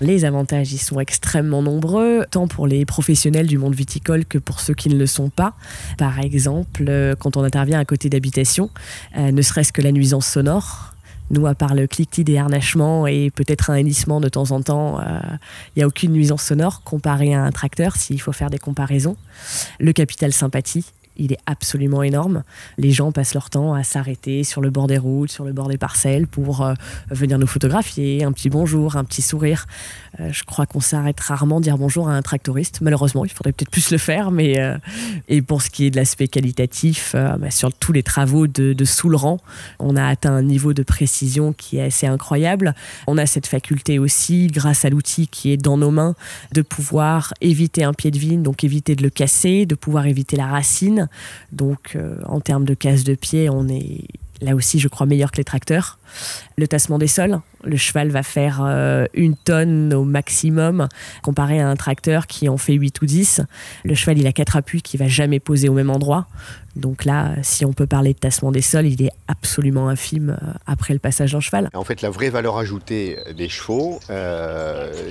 les 0.00 0.24
avantages 0.24 0.72
y 0.72 0.78
sont 0.78 1.00
extrêmement 1.00 1.60
nombreux, 1.60 2.24
tant 2.30 2.46
pour 2.46 2.68
les 2.68 2.84
professionnels 2.84 3.48
du 3.48 3.58
monde 3.58 3.74
viticole 3.74 4.24
que 4.24 4.38
pour 4.38 4.60
ceux 4.60 4.74
qui 4.74 4.88
ne 4.88 4.96
le 4.96 5.06
sont 5.06 5.28
pas. 5.28 5.54
Par 5.96 6.20
exemple, 6.20 6.84
euh, 6.88 7.16
quand 7.18 7.36
on 7.36 7.42
intervient 7.42 7.80
à 7.80 7.84
côté 7.84 8.08
d'habitation, 8.08 8.70
euh, 9.16 9.32
ne 9.32 9.42
serait-ce 9.42 9.72
que 9.72 9.82
la 9.82 9.90
nuisance 9.90 10.26
sonore, 10.26 10.94
nous, 11.30 11.46
à 11.46 11.54
part 11.54 11.74
le 11.74 11.86
cliquetis 11.86 12.24
des 12.24 12.38
harnachements 12.38 13.06
et 13.06 13.30
peut-être 13.30 13.70
un 13.70 13.74
hennissement 13.74 14.20
de 14.20 14.28
temps 14.28 14.50
en 14.50 14.62
temps, 14.62 15.00
il 15.00 15.78
n'y 15.78 15.82
a 15.82 15.86
aucune 15.86 16.12
nuisance 16.12 16.42
sonore 16.42 16.82
comparée 16.82 17.34
à 17.34 17.42
un 17.42 17.50
tracteur 17.50 17.96
s'il 17.96 18.20
faut 18.20 18.32
faire 18.32 18.50
des 18.50 18.58
comparaisons. 18.58 19.16
Le 19.78 19.92
capital 19.92 20.32
sympathie, 20.32 20.92
il 21.18 21.32
est 21.32 21.38
absolument 21.46 22.02
énorme. 22.02 22.42
Les 22.78 22.92
gens 22.92 23.12
passent 23.12 23.34
leur 23.34 23.50
temps 23.50 23.74
à 23.74 23.82
s'arrêter 23.82 24.44
sur 24.44 24.60
le 24.60 24.70
bord 24.70 24.86
des 24.86 24.98
routes, 24.98 25.30
sur 25.30 25.44
le 25.44 25.52
bord 25.52 25.68
des 25.68 25.78
parcelles 25.78 26.26
pour 26.26 26.62
euh, 26.62 26.74
venir 27.10 27.38
nous 27.38 27.46
photographier, 27.46 28.24
un 28.24 28.32
petit 28.32 28.48
bonjour, 28.48 28.96
un 28.96 29.04
petit 29.04 29.22
sourire. 29.22 29.66
Euh, 30.20 30.30
je 30.32 30.44
crois 30.44 30.66
qu'on 30.66 30.80
s'arrête 30.80 31.20
rarement 31.20 31.60
dire 31.60 31.76
bonjour 31.76 32.08
à 32.08 32.12
un 32.12 32.22
tractoriste. 32.22 32.80
Malheureusement, 32.80 33.24
il 33.24 33.30
faudrait 33.30 33.52
peut-être 33.52 33.70
plus 33.70 33.90
le 33.90 33.98
faire. 33.98 34.30
Mais 34.30 34.60
euh, 34.60 34.78
et 35.28 35.42
pour 35.42 35.62
ce 35.62 35.70
qui 35.70 35.86
est 35.86 35.90
de 35.90 35.96
l'aspect 35.96 36.28
qualitatif, 36.28 37.14
bah, 37.14 37.50
sur 37.50 37.72
tous 37.72 37.92
les 37.92 38.02
travaux 38.02 38.46
de, 38.46 38.72
de 38.72 39.14
rang, 39.14 39.38
on 39.78 39.96
a 39.96 40.06
atteint 40.06 40.32
un 40.32 40.42
niveau 40.42 40.72
de 40.72 40.82
précision 40.82 41.52
qui 41.52 41.78
est 41.78 41.82
assez 41.82 42.06
incroyable. 42.06 42.74
On 43.06 43.18
a 43.18 43.26
cette 43.26 43.46
faculté 43.46 43.98
aussi, 43.98 44.46
grâce 44.48 44.84
à 44.84 44.90
l'outil 44.90 45.28
qui 45.28 45.52
est 45.52 45.56
dans 45.56 45.76
nos 45.76 45.90
mains, 45.90 46.14
de 46.52 46.62
pouvoir 46.62 47.32
éviter 47.40 47.84
un 47.84 47.92
pied 47.92 48.10
de 48.10 48.18
vigne, 48.18 48.42
donc 48.42 48.64
éviter 48.64 48.94
de 48.94 49.02
le 49.02 49.10
casser, 49.10 49.66
de 49.66 49.74
pouvoir 49.74 50.06
éviter 50.06 50.36
la 50.36 50.46
racine 50.46 51.07
donc 51.52 51.92
euh, 51.94 52.16
en 52.24 52.40
termes 52.40 52.64
de 52.64 52.74
casse 52.74 53.04
de 53.04 53.14
pied, 53.14 53.48
on 53.50 53.68
est 53.68 54.04
là 54.40 54.54
aussi, 54.54 54.78
je 54.78 54.88
crois, 54.88 55.06
meilleur 55.06 55.32
que 55.32 55.38
les 55.38 55.44
tracteurs. 55.44 55.98
Le 56.56 56.68
tassement 56.68 56.98
des 56.98 57.08
sols, 57.08 57.40
le 57.64 57.76
cheval 57.76 58.08
va 58.10 58.22
faire 58.22 58.60
euh, 58.62 59.06
une 59.14 59.36
tonne 59.36 59.92
au 59.92 60.04
maximum, 60.04 60.88
comparé 61.22 61.60
à 61.60 61.68
un 61.68 61.76
tracteur 61.76 62.26
qui 62.28 62.48
en 62.48 62.56
fait 62.56 62.74
8 62.74 63.02
ou 63.02 63.06
10. 63.06 63.42
Le 63.84 63.94
cheval, 63.94 64.18
il 64.18 64.26
a 64.26 64.32
quatre 64.32 64.56
appuis 64.56 64.80
qui 64.80 64.96
va 64.96 65.08
jamais 65.08 65.40
poser 65.40 65.68
au 65.68 65.72
même 65.72 65.90
endroit. 65.90 66.26
Donc 66.76 67.04
là, 67.04 67.34
si 67.42 67.64
on 67.64 67.72
peut 67.72 67.88
parler 67.88 68.14
de 68.14 68.18
tassement 68.18 68.52
des 68.52 68.62
sols, 68.62 68.86
il 68.86 69.02
est 69.02 69.10
absolument 69.26 69.88
infime 69.88 70.38
euh, 70.40 70.52
après 70.66 70.94
le 70.94 71.00
passage 71.00 71.32
d'un 71.32 71.40
cheval. 71.40 71.68
En 71.74 71.84
fait, 71.84 72.02
la 72.02 72.10
vraie 72.10 72.30
valeur 72.30 72.58
ajoutée 72.58 73.18
des 73.36 73.48
chevaux, 73.48 73.98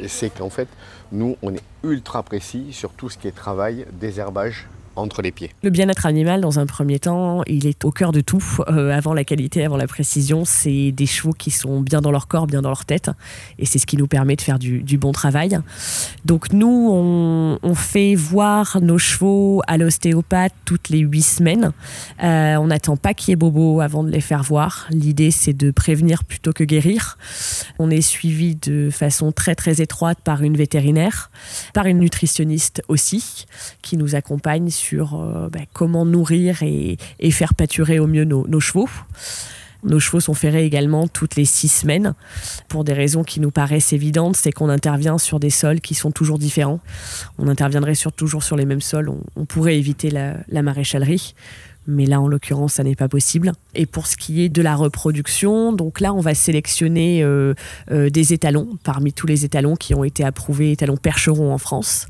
c'est 0.08 0.30
qu'en 0.34 0.50
fait, 0.50 0.70
nous, 1.12 1.38
on 1.42 1.54
est 1.54 1.64
ultra 1.84 2.24
précis 2.24 2.68
sur 2.72 2.92
tout 2.92 3.10
ce 3.10 3.18
qui 3.18 3.28
est 3.28 3.32
travail, 3.32 3.86
désherbage, 4.00 4.68
les 5.22 5.32
pieds. 5.32 5.52
Le 5.64 5.70
bien-être 5.70 6.06
animal, 6.06 6.42
dans 6.42 6.60
un 6.60 6.66
premier 6.66 7.00
temps, 7.00 7.44
il 7.48 7.68
est 7.68 7.86
au 7.86 7.92
cœur 7.92 8.12
de 8.12 8.22
tout. 8.22 8.44
Euh, 8.68 8.92
avant 8.92 9.14
la 9.14 9.24
qualité, 9.24 9.64
avant 9.64 9.78
la 9.78 9.88
précision, 9.88 10.44
c'est 10.46 10.92
des 10.92 11.06
chevaux 11.06 11.34
qui 11.34 11.52
sont 11.52 11.82
bien 11.82 12.02
dans 12.02 12.12
leur 12.12 12.28
corps, 12.28 12.48
bien 12.48 12.62
dans 12.62 12.70
leur 12.70 12.86
tête. 12.86 13.12
Et 13.60 13.66
c'est 13.66 13.80
ce 13.80 13.86
qui 13.86 13.98
nous 13.98 14.08
permet 14.08 14.36
de 14.36 14.42
faire 14.42 14.60
du, 14.60 14.98
bon 14.98 15.12
travail. 15.12 15.60
Donc 16.26 16.52
nous, 16.54 16.90
on, 16.92 17.76
fait 17.76 18.16
voir 18.16 18.80
nos 18.82 18.98
chevaux 18.98 19.62
à 19.68 19.78
l'ostéopathe 19.78 20.54
toutes 20.66 20.90
les 20.90 21.00
huit 21.00 21.22
semaines. 21.22 21.72
Euh, 22.24 22.56
on 22.56 22.68
n'attend 22.68 22.98
pas 22.98 23.14
qu'il 23.14 23.30
y 23.30 23.34
ait 23.34 23.36
bobo 23.36 23.82
avant 23.82 24.04
de 24.04 24.10
les 24.10 24.22
faire 24.22 24.42
voir. 24.42 24.88
L'idée, 24.90 25.30
c'est 25.30 25.54
de 25.54 25.70
prévenir 25.70 26.24
plutôt 26.24 26.54
que 26.54 26.64
guérir. 26.64 27.18
On 27.78 27.92
est 27.92 28.02
suivi 28.02 28.56
de 28.56 28.90
façon 28.92 29.32
très 29.32 29.54
très 29.54 29.80
étroite 29.80 30.18
par 30.24 30.42
une 30.42 30.58
vétérinaire, 30.58 31.30
par 31.74 31.86
une 31.86 32.00
nutritionniste 32.00 32.82
aussi, 32.88 33.46
qui 33.84 33.96
nous 33.96 34.16
accompagne 34.16 34.70
sur 34.88 35.20
euh, 35.20 35.50
ben, 35.50 35.66
comment 35.74 36.06
nourrir 36.06 36.64
et, 36.64 36.98
faire 37.32 37.54
pâturer 37.54 38.00
au 38.00 38.08
mieux 38.08 38.24
nos, 38.24 38.60
chevaux. 38.60 38.90
Nos 39.84 40.00
chevaux 40.00 40.22
sont 40.22 40.34
ferrés 40.34 40.66
également 40.66 41.08
toutes 41.08 41.36
les 41.36 41.46
six 41.46 41.68
semaines 41.68 42.14
pour 42.70 42.84
des 42.84 42.94
raisons 42.94 43.24
qui 43.24 43.40
nous 43.40 43.52
paraissent 43.52 43.94
évidentes, 43.94 44.38
c'est 44.38 44.52
qu'on 44.52 44.70
intervient 44.70 45.18
sur 45.18 45.40
des 45.40 45.50
sols 45.50 45.82
qui 45.82 45.94
sont 45.94 46.12
toujours 46.12 46.40
différents. 46.40 46.80
On 47.38 47.48
interviendrait 47.48 47.96
sur, 47.96 48.14
toujours 48.14 48.44
sur 48.44 48.56
les 48.56 48.66
mêmes 48.66 48.82
sols, 48.82 49.12
on, 49.36 49.46
pourrait 49.46 49.78
éviter 49.78 50.10
la 50.10 50.62
maréchalerie 50.62 51.36
mais 51.88 52.06
là 52.06 52.22
en 52.22 52.28
l'occurrence 52.28 52.74
ça 52.74 52.84
n'est 52.84 52.96
pas 52.96 53.08
possible. 53.08 53.54
Et 53.74 53.86
pour 53.86 54.08
ce 54.08 54.18
qui 54.18 54.44
est 54.44 54.50
de 54.50 54.62
la 54.62 54.76
reproduction, 54.76 55.74
donc 55.74 56.00
là 56.00 56.14
on 56.14 56.20
va 56.20 56.36
sélectionner 56.36 57.24
euh, 57.24 57.54
euh, 57.92 58.10
des 58.10 58.34
étalons 58.34 58.78
parmi 58.84 59.14
tous 59.14 59.28
les 59.28 59.46
étalons 59.46 59.76
qui 59.76 59.96
ont 59.96 60.04
été 60.04 60.24
approuvés, 60.24 60.72
étalons 60.72 60.98
percherons 60.98 61.54
en 61.54 61.58
France. 61.58 62.08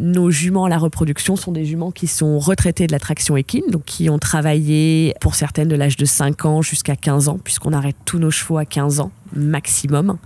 Nos 0.00 0.30
juments 0.30 0.64
à 0.64 0.68
la 0.68 0.78
reproduction 0.78 1.36
sont 1.36 1.52
des 1.52 1.64
juments 1.64 1.90
qui 1.90 2.06
sont 2.06 2.38
retraités 2.38 2.86
de 2.86 2.92
la 2.92 2.98
traction 2.98 3.36
équine, 3.36 3.64
donc 3.70 3.84
qui 3.84 4.10
ont 4.10 4.18
travaillé 4.18 5.14
pour 5.20 5.34
certaines 5.34 5.68
de 5.68 5.76
l'âge 5.76 5.96
de 5.96 6.04
5 6.04 6.44
ans 6.44 6.62
jusqu'à 6.62 6.96
15 6.96 7.28
ans, 7.28 7.38
puisqu'on 7.42 7.72
arrête 7.72 7.96
tous 8.04 8.18
nos 8.18 8.30
chevaux 8.30 8.58
à 8.58 8.64
15 8.64 9.00
ans 9.00 9.12
maximum. 9.34 10.18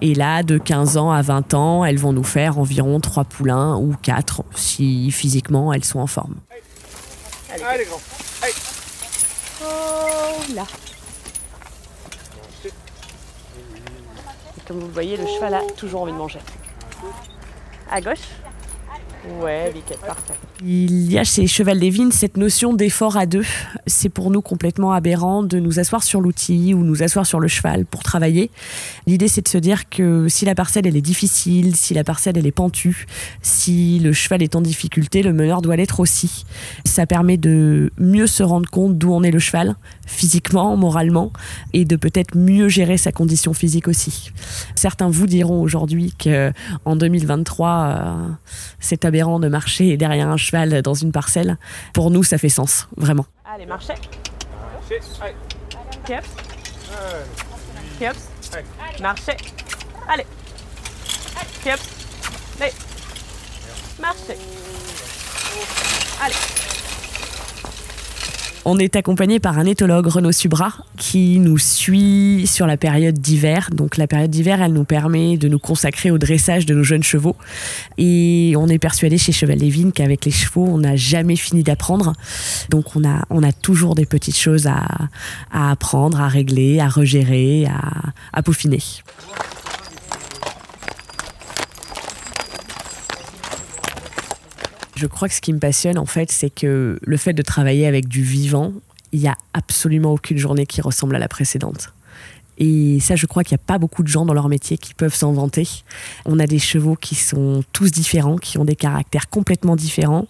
Et 0.00 0.14
là, 0.14 0.42
de 0.42 0.58
15 0.58 0.96
ans 0.96 1.10
à 1.10 1.22
20 1.22 1.54
ans, 1.54 1.84
elles 1.84 1.98
vont 1.98 2.12
nous 2.12 2.24
faire 2.24 2.58
environ 2.58 3.00
3 3.00 3.24
poulains 3.24 3.76
ou 3.76 3.94
4 4.02 4.44
si 4.54 5.10
physiquement 5.10 5.72
elles 5.72 5.84
sont 5.84 6.00
en 6.00 6.06
forme. 6.06 6.34
Allez, 7.50 7.84
grand. 7.84 8.00
Comme 14.66 14.80
vous 14.80 14.86
le 14.86 14.92
voyez, 14.92 15.16
le 15.16 15.26
cheval 15.26 15.54
a 15.54 15.62
toujours 15.76 16.02
envie 16.02 16.12
de 16.12 16.16
manger. 16.16 16.40
À 17.90 18.00
gauche 18.00 18.18
Ouais, 19.40 19.72
parfait. 20.06 20.34
Il 20.62 21.10
y 21.10 21.18
a 21.18 21.24
chez 21.24 21.46
Cheval 21.46 21.80
des 21.80 21.92
cette 22.10 22.36
notion 22.36 22.74
d'effort 22.74 23.16
à 23.16 23.26
deux. 23.26 23.44
C'est 23.86 24.08
pour 24.08 24.30
nous 24.30 24.42
complètement 24.42 24.92
aberrant 24.92 25.42
de 25.42 25.58
nous 25.58 25.78
asseoir 25.78 26.02
sur 26.02 26.20
l'outil 26.20 26.74
ou 26.74 26.84
nous 26.84 27.02
asseoir 27.02 27.24
sur 27.24 27.40
le 27.40 27.48
cheval 27.48 27.86
pour 27.86 28.02
travailler. 28.02 28.50
L'idée, 29.06 29.28
c'est 29.28 29.42
de 29.42 29.48
se 29.48 29.58
dire 29.58 29.88
que 29.88 30.28
si 30.28 30.44
la 30.44 30.54
parcelle, 30.54 30.86
elle 30.86 30.96
est 30.96 31.02
difficile, 31.02 31.74
si 31.76 31.94
la 31.94 32.04
parcelle, 32.04 32.36
elle 32.36 32.46
est 32.46 32.52
pentue, 32.52 33.06
si 33.42 33.98
le 33.98 34.12
cheval 34.12 34.42
est 34.42 34.56
en 34.56 34.60
difficulté, 34.60 35.22
le 35.22 35.32
meneur 35.32 35.62
doit 35.62 35.76
l'être 35.76 36.00
aussi. 36.00 36.44
Ça 36.84 37.06
permet 37.06 37.36
de 37.36 37.90
mieux 37.98 38.26
se 38.26 38.42
rendre 38.42 38.68
compte 38.68 38.98
d'où 38.98 39.12
en 39.12 39.22
est 39.22 39.30
le 39.30 39.38
cheval, 39.38 39.76
physiquement, 40.06 40.76
moralement, 40.76 41.32
et 41.72 41.84
de 41.84 41.96
peut-être 41.96 42.36
mieux 42.36 42.68
gérer 42.68 42.98
sa 42.98 43.12
condition 43.12 43.54
physique 43.54 43.88
aussi. 43.88 44.32
Certains 44.74 45.08
vous 45.08 45.26
diront 45.26 45.62
aujourd'hui 45.62 46.12
qu'en 46.22 46.96
2023, 46.96 47.68
euh, 47.68 48.28
c'est 48.80 49.04
aberrant 49.14 49.38
de 49.38 49.46
marcher 49.46 49.96
derrière 49.96 50.28
un 50.28 50.36
cheval 50.36 50.82
dans 50.82 50.94
une 50.94 51.12
parcelle. 51.12 51.56
Pour 51.92 52.10
nous, 52.10 52.24
ça 52.24 52.36
fait 52.36 52.48
sens, 52.48 52.88
vraiment. 52.96 53.26
Allez, 53.44 53.64
marchez. 53.64 53.94
Kiops. 56.04 56.26
Kiops. 57.98 58.30
Marchez. 59.00 59.36
Allez. 60.08 60.26
Kiops. 61.62 61.88
Allez. 62.60 62.72
Marchez. 64.00 64.36
Allez. 66.20 66.83
On 68.66 68.78
est 68.78 68.96
accompagné 68.96 69.40
par 69.40 69.58
un 69.58 69.66
éthologue, 69.66 70.06
Renaud 70.06 70.32
Subra, 70.32 70.72
qui 70.96 71.38
nous 71.38 71.58
suit 71.58 72.46
sur 72.46 72.66
la 72.66 72.78
période 72.78 73.18
d'hiver. 73.18 73.68
Donc 73.70 73.98
la 73.98 74.06
période 74.06 74.30
d'hiver, 74.30 74.62
elle 74.62 74.72
nous 74.72 74.84
permet 74.84 75.36
de 75.36 75.48
nous 75.48 75.58
consacrer 75.58 76.10
au 76.10 76.16
dressage 76.16 76.64
de 76.64 76.74
nos 76.74 76.82
jeunes 76.82 77.02
chevaux. 77.02 77.36
Et 77.98 78.54
on 78.56 78.66
est 78.68 78.78
persuadé 78.78 79.18
chez 79.18 79.32
Cheval 79.32 79.58
Lévin 79.58 79.90
qu'avec 79.90 80.24
les 80.24 80.30
chevaux, 80.30 80.64
on 80.66 80.78
n'a 80.78 80.96
jamais 80.96 81.36
fini 81.36 81.62
d'apprendre. 81.62 82.14
Donc 82.70 82.96
on 82.96 83.06
a, 83.06 83.26
on 83.28 83.42
a 83.42 83.52
toujours 83.52 83.94
des 83.94 84.06
petites 84.06 84.38
choses 84.38 84.66
à, 84.66 84.80
apprendre, 85.52 86.22
à 86.22 86.28
régler, 86.28 86.80
à 86.80 86.88
regérer, 86.88 87.66
à, 87.66 88.12
à 88.32 88.42
peaufiner. 88.42 88.80
Je 95.04 95.08
crois 95.08 95.28
que 95.28 95.34
ce 95.34 95.42
qui 95.42 95.52
me 95.52 95.58
passionne, 95.58 95.98
en 95.98 96.06
fait, 96.06 96.32
c'est 96.32 96.48
que 96.48 96.98
le 96.98 97.16
fait 97.18 97.34
de 97.34 97.42
travailler 97.42 97.86
avec 97.86 98.08
du 98.08 98.22
vivant, 98.22 98.72
il 99.12 99.20
n'y 99.20 99.28
a 99.28 99.36
absolument 99.52 100.14
aucune 100.14 100.38
journée 100.38 100.64
qui 100.64 100.80
ressemble 100.80 101.14
à 101.14 101.18
la 101.18 101.28
précédente. 101.28 101.92
Et 102.58 103.00
ça, 103.00 103.16
je 103.16 103.26
crois 103.26 103.44
qu'il 103.44 103.56
n'y 103.56 103.62
a 103.62 103.66
pas 103.66 103.78
beaucoup 103.78 104.02
de 104.02 104.08
gens 104.08 104.24
dans 104.24 104.34
leur 104.34 104.48
métier 104.48 104.78
qui 104.78 104.94
peuvent 104.94 105.14
s'en 105.14 105.32
vanter. 105.32 105.68
On 106.24 106.38
a 106.38 106.46
des 106.46 106.58
chevaux 106.58 106.96
qui 106.96 107.14
sont 107.14 107.64
tous 107.72 107.90
différents, 107.90 108.36
qui 108.36 108.58
ont 108.58 108.64
des 108.64 108.76
caractères 108.76 109.28
complètement 109.28 109.76
différents. 109.76 110.26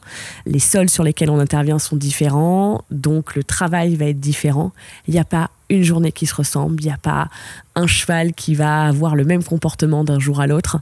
Les 0.46 0.58
sols 0.58 0.88
sur 0.88 1.04
lesquels 1.04 1.30
on 1.30 1.38
intervient 1.38 1.78
sont 1.78 1.96
différents, 1.96 2.82
donc 2.90 3.34
le 3.34 3.44
travail 3.44 3.94
va 3.96 4.06
être 4.06 4.20
différent. 4.20 4.72
Il 5.06 5.14
n'y 5.14 5.20
a 5.20 5.24
pas 5.24 5.50
une 5.70 5.82
journée 5.82 6.12
qui 6.12 6.26
se 6.26 6.34
ressemble, 6.34 6.80
il 6.82 6.86
n'y 6.86 6.92
a 6.92 6.98
pas 6.98 7.28
un 7.74 7.86
cheval 7.86 8.32
qui 8.32 8.54
va 8.54 8.84
avoir 8.84 9.16
le 9.16 9.24
même 9.24 9.42
comportement 9.42 10.04
d'un 10.04 10.18
jour 10.18 10.40
à 10.40 10.46
l'autre. 10.46 10.78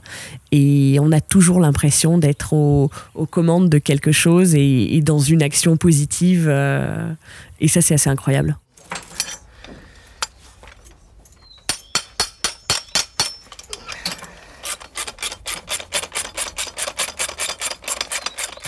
Et 0.51 0.97
on 1.01 1.11
a 1.11 1.21
toujours 1.21 1.59
l'impression 1.59 2.17
d'être 2.17 2.53
aux, 2.53 2.89
commandes 3.31 3.69
de 3.69 3.79
quelque 3.79 4.11
chose 4.11 4.55
et, 4.55 5.01
dans 5.01 5.19
une 5.19 5.41
action 5.41 5.77
positive. 5.77 6.47
Euh, 6.47 7.11
et 7.59 7.67
ça, 7.67 7.81
c'est 7.81 7.95
assez 7.95 8.09
incroyable. 8.09 8.57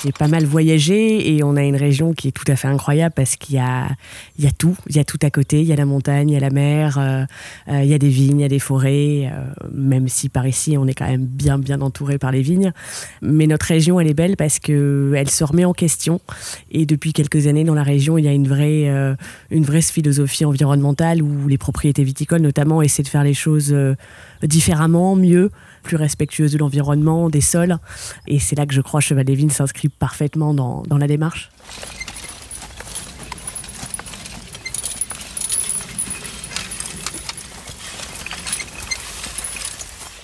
J'ai 0.05 0.11
pas 0.11 0.27
mal 0.27 0.45
voyagé 0.45 1.35
et 1.35 1.43
on 1.43 1.55
a 1.55 1.63
une 1.63 1.75
région 1.75 2.13
qui 2.13 2.27
est 2.27 2.31
tout 2.31 2.45
à 2.47 2.55
fait 2.55 2.67
incroyable 2.67 3.13
parce 3.15 3.37
qu'il 3.37 3.55
y 3.55 3.59
a, 3.59 3.87
il 4.37 4.45
y 4.45 4.47
a 4.47 4.51
tout. 4.51 4.77
Il 4.87 4.95
y 4.95 4.99
a 4.99 5.03
tout 5.03 5.17
à 5.23 5.31
côté. 5.31 5.61
Il 5.61 5.65
y 5.65 5.73
a 5.73 5.75
la 5.75 5.85
montagne, 5.85 6.29
il 6.29 6.33
y 6.33 6.37
a 6.37 6.39
la 6.39 6.51
mer, 6.51 6.99
euh, 6.99 7.25
euh, 7.69 7.81
il 7.81 7.89
y 7.89 7.93
a 7.93 7.97
des 7.97 8.09
vignes, 8.09 8.39
il 8.39 8.41
y 8.43 8.45
a 8.45 8.49
des 8.49 8.59
forêts. 8.59 9.31
euh, 9.33 9.45
même 9.73 10.07
si 10.07 10.29
par 10.29 10.45
ici, 10.45 10.77
on 10.77 10.85
est 10.85 10.93
quand 10.93 11.07
même 11.07 11.25
bien, 11.25 11.57
bien 11.57 11.81
entouré 11.81 12.19
par 12.19 12.31
les 12.31 12.43
vignes. 12.43 12.71
Mais 13.23 13.47
notre 13.47 13.65
région, 13.65 13.99
elle 13.99 14.07
est 14.07 14.13
belle 14.13 14.37
parce 14.37 14.59
qu'elle 14.59 15.29
se 15.29 15.43
remet 15.43 15.65
en 15.65 15.73
question. 15.73 16.21
Et 16.71 16.85
depuis 16.85 17.11
quelques 17.11 17.47
années, 17.47 17.63
dans 17.63 17.73
la 17.73 17.83
région, 17.83 18.19
il 18.19 18.25
y 18.25 18.27
a 18.27 18.33
une 18.33 18.47
vraie, 18.47 18.85
une 19.49 19.63
vraie 19.63 19.81
philosophie 19.81 20.45
environnementale 20.45 21.23
où 21.23 21.47
les 21.47 21.57
propriétés 21.57 22.03
viticoles, 22.03 22.41
notamment, 22.41 22.83
essaient 22.83 23.03
de 23.03 23.07
faire 23.07 23.23
les 23.23 23.33
choses 23.33 23.75
différemment, 24.43 25.15
mieux 25.15 25.49
plus 25.85 25.95
respectueuses 25.95 26.51
de 26.51 26.57
l'environnement, 26.57 27.29
des 27.29 27.41
sols. 27.41 27.77
Et 28.27 28.39
c'est 28.39 28.57
là 28.57 28.65
que 28.65 28.73
je 28.73 28.81
crois 28.81 28.99
Cheval 28.99 29.23
des 29.23 29.35
Vignes 29.35 29.49
s'inscrit 29.49 29.87
parfaitement 29.87 30.53
dans 30.53 30.97
la 30.97 31.07
démarche. 31.07 31.51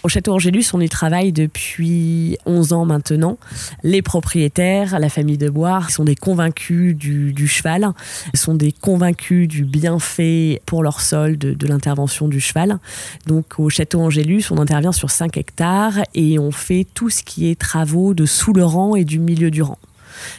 Au 0.04 0.10
Château 0.10 0.34
Angélus, 0.34 0.66
on 0.74 0.82
y 0.82 0.90
travaille 0.90 1.32
depuis 1.32 2.36
11 2.48 2.74
ans 2.74 2.86
maintenant. 2.86 3.38
Les 3.84 4.02
propriétaires, 4.02 4.98
la 4.98 5.10
famille 5.10 5.38
de 5.38 5.48
Boire, 5.48 5.92
sont 5.92 6.04
des 6.04 6.16
convaincus 6.16 6.96
du, 6.96 7.48
cheval, 7.48 7.92
sont 8.34 8.56
des 8.56 8.72
convaincus 8.72 9.48
du 9.48 9.64
bienfait 9.64 10.60
pour 10.66 10.82
leur 10.82 11.02
sol 11.02 11.38
de, 11.38 11.68
l'intervention 11.68 12.28
du 12.28 12.40
cheval. 12.40 12.80
Donc 13.28 13.60
au 13.60 13.70
Château 13.70 14.02
Angélus, 14.02 14.46
on 14.50 14.58
intervient 14.58 14.92
sur 14.92 15.12
5 15.12 15.38
hectares 15.38 16.00
et 16.16 16.40
on 16.40 16.50
fait 16.50 16.88
tout 16.96 17.12
ce 17.12 17.22
qui 17.22 17.52
est 17.52 17.60
travaux 17.60 18.16
de 18.16 18.26
sous 18.26 18.54
le 18.54 18.66
rang 18.66 18.96
et 18.96 19.06
du 19.06 19.20
milieu 19.20 19.52
du 19.52 19.62
rang. 19.62 19.78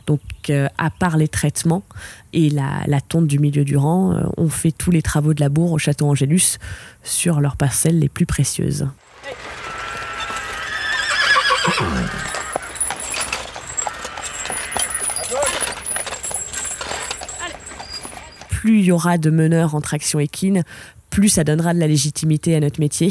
Donc, 0.09 0.21
euh, 0.51 0.69
à 0.77 0.91
part 0.91 1.17
les 1.17 1.29
traitements 1.29 1.85
et 2.33 2.51
la, 2.51 2.83
la 2.87 3.01
tonte 3.01 3.29
du 3.29 3.39
milieu 3.39 3.65
du 3.65 3.77
rang, 3.77 4.13
euh, 4.13 4.25
on 4.37 4.49
fait 4.49 4.73
tous 4.73 4.91
les 4.91 5.03
travaux 5.03 5.35
de 5.35 5.41
labour 5.41 5.73
au 5.73 5.79
château 5.79 6.07
Angélus 6.09 6.59
sur 7.05 7.41
leurs 7.41 7.57
parcelles 7.57 8.01
les 8.01 8.09
plus 8.09 8.27
précieuses. 8.27 8.89
Plus 18.51 18.79
il 18.79 18.85
y 18.85 18.93
aura 18.93 19.19
de 19.19 19.31
meneurs 19.31 19.75
en 19.75 19.81
traction 19.81 20.19
équine, 20.19 20.63
plus 21.13 21.29
ça 21.29 21.45
donnera 21.45 21.75
de 21.75 21.79
la 21.79 21.87
légitimité 21.87 22.57
à 22.57 22.61
notre 22.61 22.81
métier. 22.81 23.11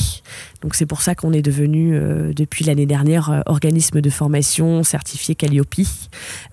Donc 0.62 0.76
c'est 0.76 0.86
pour 0.86 1.02
ça 1.02 1.14
qu'on 1.14 1.34
est 1.34 1.42
devenu, 1.42 1.96
euh, 1.96 2.34
depuis 2.34 2.66
l'année 2.66 2.88
dernière, 2.88 3.30
euh, 3.30 3.42
organisme 3.46 4.02
de 4.02 4.10
formation 4.10 4.84
certifié 4.84 5.36
Calliope. 5.36 5.76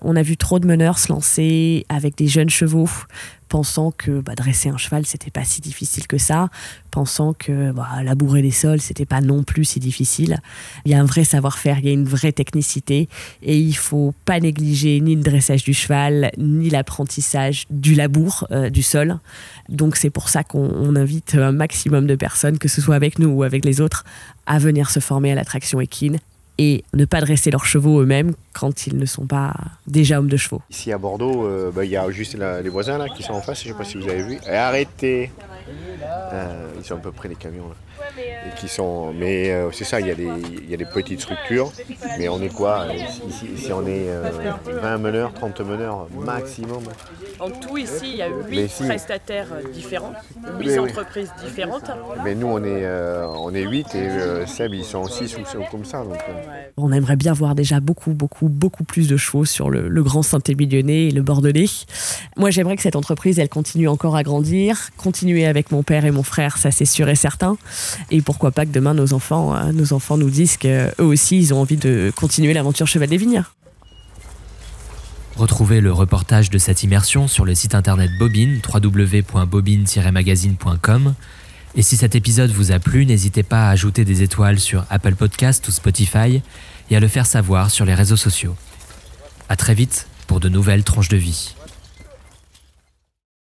On 0.01 0.15
a 0.15 0.21
vu 0.21 0.37
trop 0.37 0.59
de 0.59 0.67
meneurs 0.67 0.99
se 0.99 1.11
lancer 1.11 1.85
avec 1.89 2.15
des 2.15 2.27
jeunes 2.27 2.49
chevaux, 2.49 2.89
pensant 3.49 3.91
que 3.91 4.21
bah, 4.21 4.35
dresser 4.35 4.69
un 4.69 4.77
cheval, 4.77 5.05
c'était 5.05 5.31
pas 5.31 5.43
si 5.43 5.59
difficile 5.59 6.07
que 6.07 6.17
ça, 6.17 6.49
pensant 6.91 7.33
que 7.33 7.71
bah, 7.71 7.87
labourer 8.03 8.41
les 8.41 8.51
sols, 8.51 8.79
c'était 8.79 9.05
pas 9.05 9.21
non 9.21 9.43
plus 9.43 9.65
si 9.65 9.79
difficile. 9.79 10.39
Il 10.85 10.91
y 10.91 10.95
a 10.95 10.99
un 10.99 11.05
vrai 11.05 11.23
savoir-faire, 11.23 11.79
il 11.79 11.85
y 11.85 11.89
a 11.89 11.91
une 11.91 12.05
vraie 12.05 12.31
technicité, 12.31 13.09
et 13.41 13.59
il 13.59 13.75
faut 13.75 14.13
pas 14.25 14.39
négliger 14.39 15.01
ni 15.01 15.15
le 15.15 15.23
dressage 15.23 15.63
du 15.63 15.73
cheval, 15.73 16.31
ni 16.37 16.69
l'apprentissage 16.69 17.65
du 17.69 17.95
labour 17.95 18.47
euh, 18.51 18.69
du 18.69 18.83
sol. 18.83 19.19
Donc 19.67 19.95
c'est 19.95 20.11
pour 20.11 20.29
ça 20.29 20.43
qu'on 20.43 20.69
on 20.69 20.95
invite 20.95 21.35
un 21.35 21.51
maximum 21.51 22.07
de 22.07 22.15
personnes, 22.15 22.59
que 22.59 22.67
ce 22.67 22.81
soit 22.81 22.95
avec 22.95 23.19
nous 23.19 23.29
ou 23.29 23.43
avec 23.43 23.65
les 23.65 23.81
autres, 23.81 24.05
à 24.45 24.59
venir 24.59 24.89
se 24.89 24.99
former 24.99 25.31
à 25.31 25.35
la 25.35 25.45
traction 25.45 25.81
équine 25.81 26.19
et 26.59 26.83
ne 26.93 27.05
pas 27.05 27.21
dresser 27.21 27.51
leurs 27.51 27.65
chevaux 27.65 28.01
eux-mêmes 28.01 28.33
quand 28.53 28.85
ils 28.85 28.97
ne 28.97 29.05
sont 29.05 29.25
pas 29.25 29.53
déjà 29.87 30.19
hommes 30.19 30.29
de 30.29 30.35
chevaux. 30.35 30.61
Ici 30.69 30.91
à 30.91 30.97
Bordeaux, 30.97 31.45
euh, 31.45 31.71
bah, 31.73 31.85
il 31.85 31.91
y 31.91 31.95
a 31.95 32.11
juste 32.11 32.37
les 32.37 32.69
voisins 32.69 32.97
là 32.97 33.07
qui 33.07 33.23
sont 33.23 33.31
en 33.31 33.41
face, 33.41 33.63
je 33.63 33.69
ne 33.69 33.73
sais 33.73 33.77
pas 33.77 33.85
si 33.85 33.97
vous 33.97 34.09
avez 34.09 34.23
vu. 34.23 34.39
Arrêtez 34.45 35.31
Euh, 36.33 36.69
Ils 36.77 36.83
sont 36.85 36.95
à 36.95 36.99
peu 36.99 37.11
près 37.11 37.27
les 37.29 37.35
camions 37.35 37.67
là. 37.69 37.75
Et 38.47 38.55
qui 38.59 38.67
sont, 38.67 39.11
mais 39.13 39.51
euh, 39.51 39.69
c'est 39.71 39.83
ça, 39.83 39.99
il 39.99 40.07
y, 40.07 40.11
a 40.11 40.15
des, 40.15 40.27
il 40.63 40.69
y 40.69 40.73
a 40.73 40.77
des 40.77 40.85
petites 40.85 41.19
structures, 41.21 41.71
mais 42.17 42.29
on 42.29 42.41
est 42.41 42.53
quoi 42.53 42.85
euh, 42.89 42.93
Ici, 43.27 43.47
ici, 43.53 43.73
on 43.73 43.85
est 43.85 44.07
euh, 44.09 44.31
20 44.81 44.97
meneurs, 44.99 45.33
30 45.33 45.59
meneurs 45.61 46.07
maximum. 46.17 46.83
En 47.39 47.49
tout, 47.49 47.77
ici, 47.77 48.11
il 48.11 48.15
y 48.15 48.21
a 48.21 48.29
Mais 48.49 48.63
8 48.63 48.69
si. 48.69 48.83
prestataires 48.85 49.47
euh, 49.53 49.67
différents, 49.71 50.13
8 50.43 50.51
Oui, 50.57 50.65
oui. 50.69 50.79
entreprises 50.79 51.31
différentes. 51.45 51.91
Mais 52.23 52.35
nous 52.35 52.47
on 52.47 52.63
est, 52.63 52.85
euh, 52.85 53.27
on 53.27 53.53
est 53.53 53.63
8 53.63 53.95
et 53.95 53.97
euh, 54.09 54.45
Seb 54.45 54.73
ils 54.73 54.83
sont 54.85 55.05
6 55.05 55.37
ou 55.37 55.41
ou 55.59 55.63
comme 55.71 55.85
ça. 55.85 55.99
Donc, 56.03 56.13
euh, 56.13 56.61
On 56.77 56.91
aimerait 56.91 57.15
bien 57.17 57.33
voir 57.33 57.53
déjà 57.55 57.79
beaucoup, 57.81 58.11
beaucoup, 58.13 58.47
beaucoup 58.49 58.83
plus 58.85 59.07
de 59.09 59.17
chevaux 59.17 59.45
sur 59.45 59.69
le, 59.69 59.87
le 59.89 60.03
grand 60.03 60.23
Saint-Émilionnais 60.23 61.05
et 61.07 61.11
le 61.11 61.21
Bordelais. 61.21 61.65
Moi, 62.37 62.49
j'aimerais 62.49 62.75
que 62.77 62.81
cette 62.81 62.95
entreprise, 62.95 63.39
elle 63.39 63.49
continue 63.49 63.87
encore 63.89 64.15
à 64.15 64.23
grandir, 64.23 64.89
continuer 64.97 65.45
avec 65.45 65.58
mon 65.71 65.83
père 65.83 66.05
et 66.05 66.11
mon 66.11 66.23
frère, 66.23 66.57
ça 66.57 66.71
c'est 66.71 66.85
sûr 66.85 67.09
et 67.09 67.15
certain. 67.15 67.57
Et 68.11 68.21
pourquoi 68.21 68.51
pas 68.51 68.65
que 68.65 68.71
demain 68.71 68.93
nos 68.93 69.13
enfants, 69.13 69.55
euh, 69.55 69.71
nos 69.71 69.93
enfants 69.93 70.17
nous 70.17 70.29
disent 70.29 70.57
qu'eux 70.57 70.91
aussi, 70.97 71.37
ils 71.37 71.53
ont 71.53 71.61
envie 71.61 71.77
de 71.77 72.11
continuer 72.15 72.53
l'aventure 72.53 72.87
Cheval 72.87 73.07
des 73.09 73.17
Vignes. 73.17 73.43
Retrouvez 75.35 75.79
le 75.79 75.93
reportage 75.93 76.49
de 76.49 76.57
cette 76.57 76.83
immersion 76.83 77.29
sur 77.29 77.45
le 77.45 77.55
site 77.55 77.73
internet 77.73 78.11
Bobine, 78.19 78.59
www.bobine-magazine.com. 78.67 81.13
Et 81.75 81.81
si 81.81 81.95
cet 81.95 82.15
épisode 82.15 82.51
vous 82.51 82.71
a 82.71 82.79
plu, 82.79 83.05
n'hésitez 83.05 83.43
pas 83.43 83.67
à 83.67 83.69
ajouter 83.69 84.03
des 84.03 84.21
étoiles 84.21 84.59
sur 84.59 84.83
Apple 84.89 85.15
Podcast 85.15 85.65
ou 85.67 85.71
Spotify 85.71 86.41
et 86.89 86.95
à 86.95 86.99
le 86.99 87.07
faire 87.07 87.25
savoir 87.25 87.71
sur 87.71 87.85
les 87.85 87.93
réseaux 87.93 88.17
sociaux. 88.17 88.55
À 89.47 89.55
très 89.55 89.75
vite 89.75 90.07
pour 90.27 90.39
de 90.39 90.49
nouvelles 90.49 90.83
tranches 90.83 91.09
de 91.09 91.17
vie. 91.17 91.55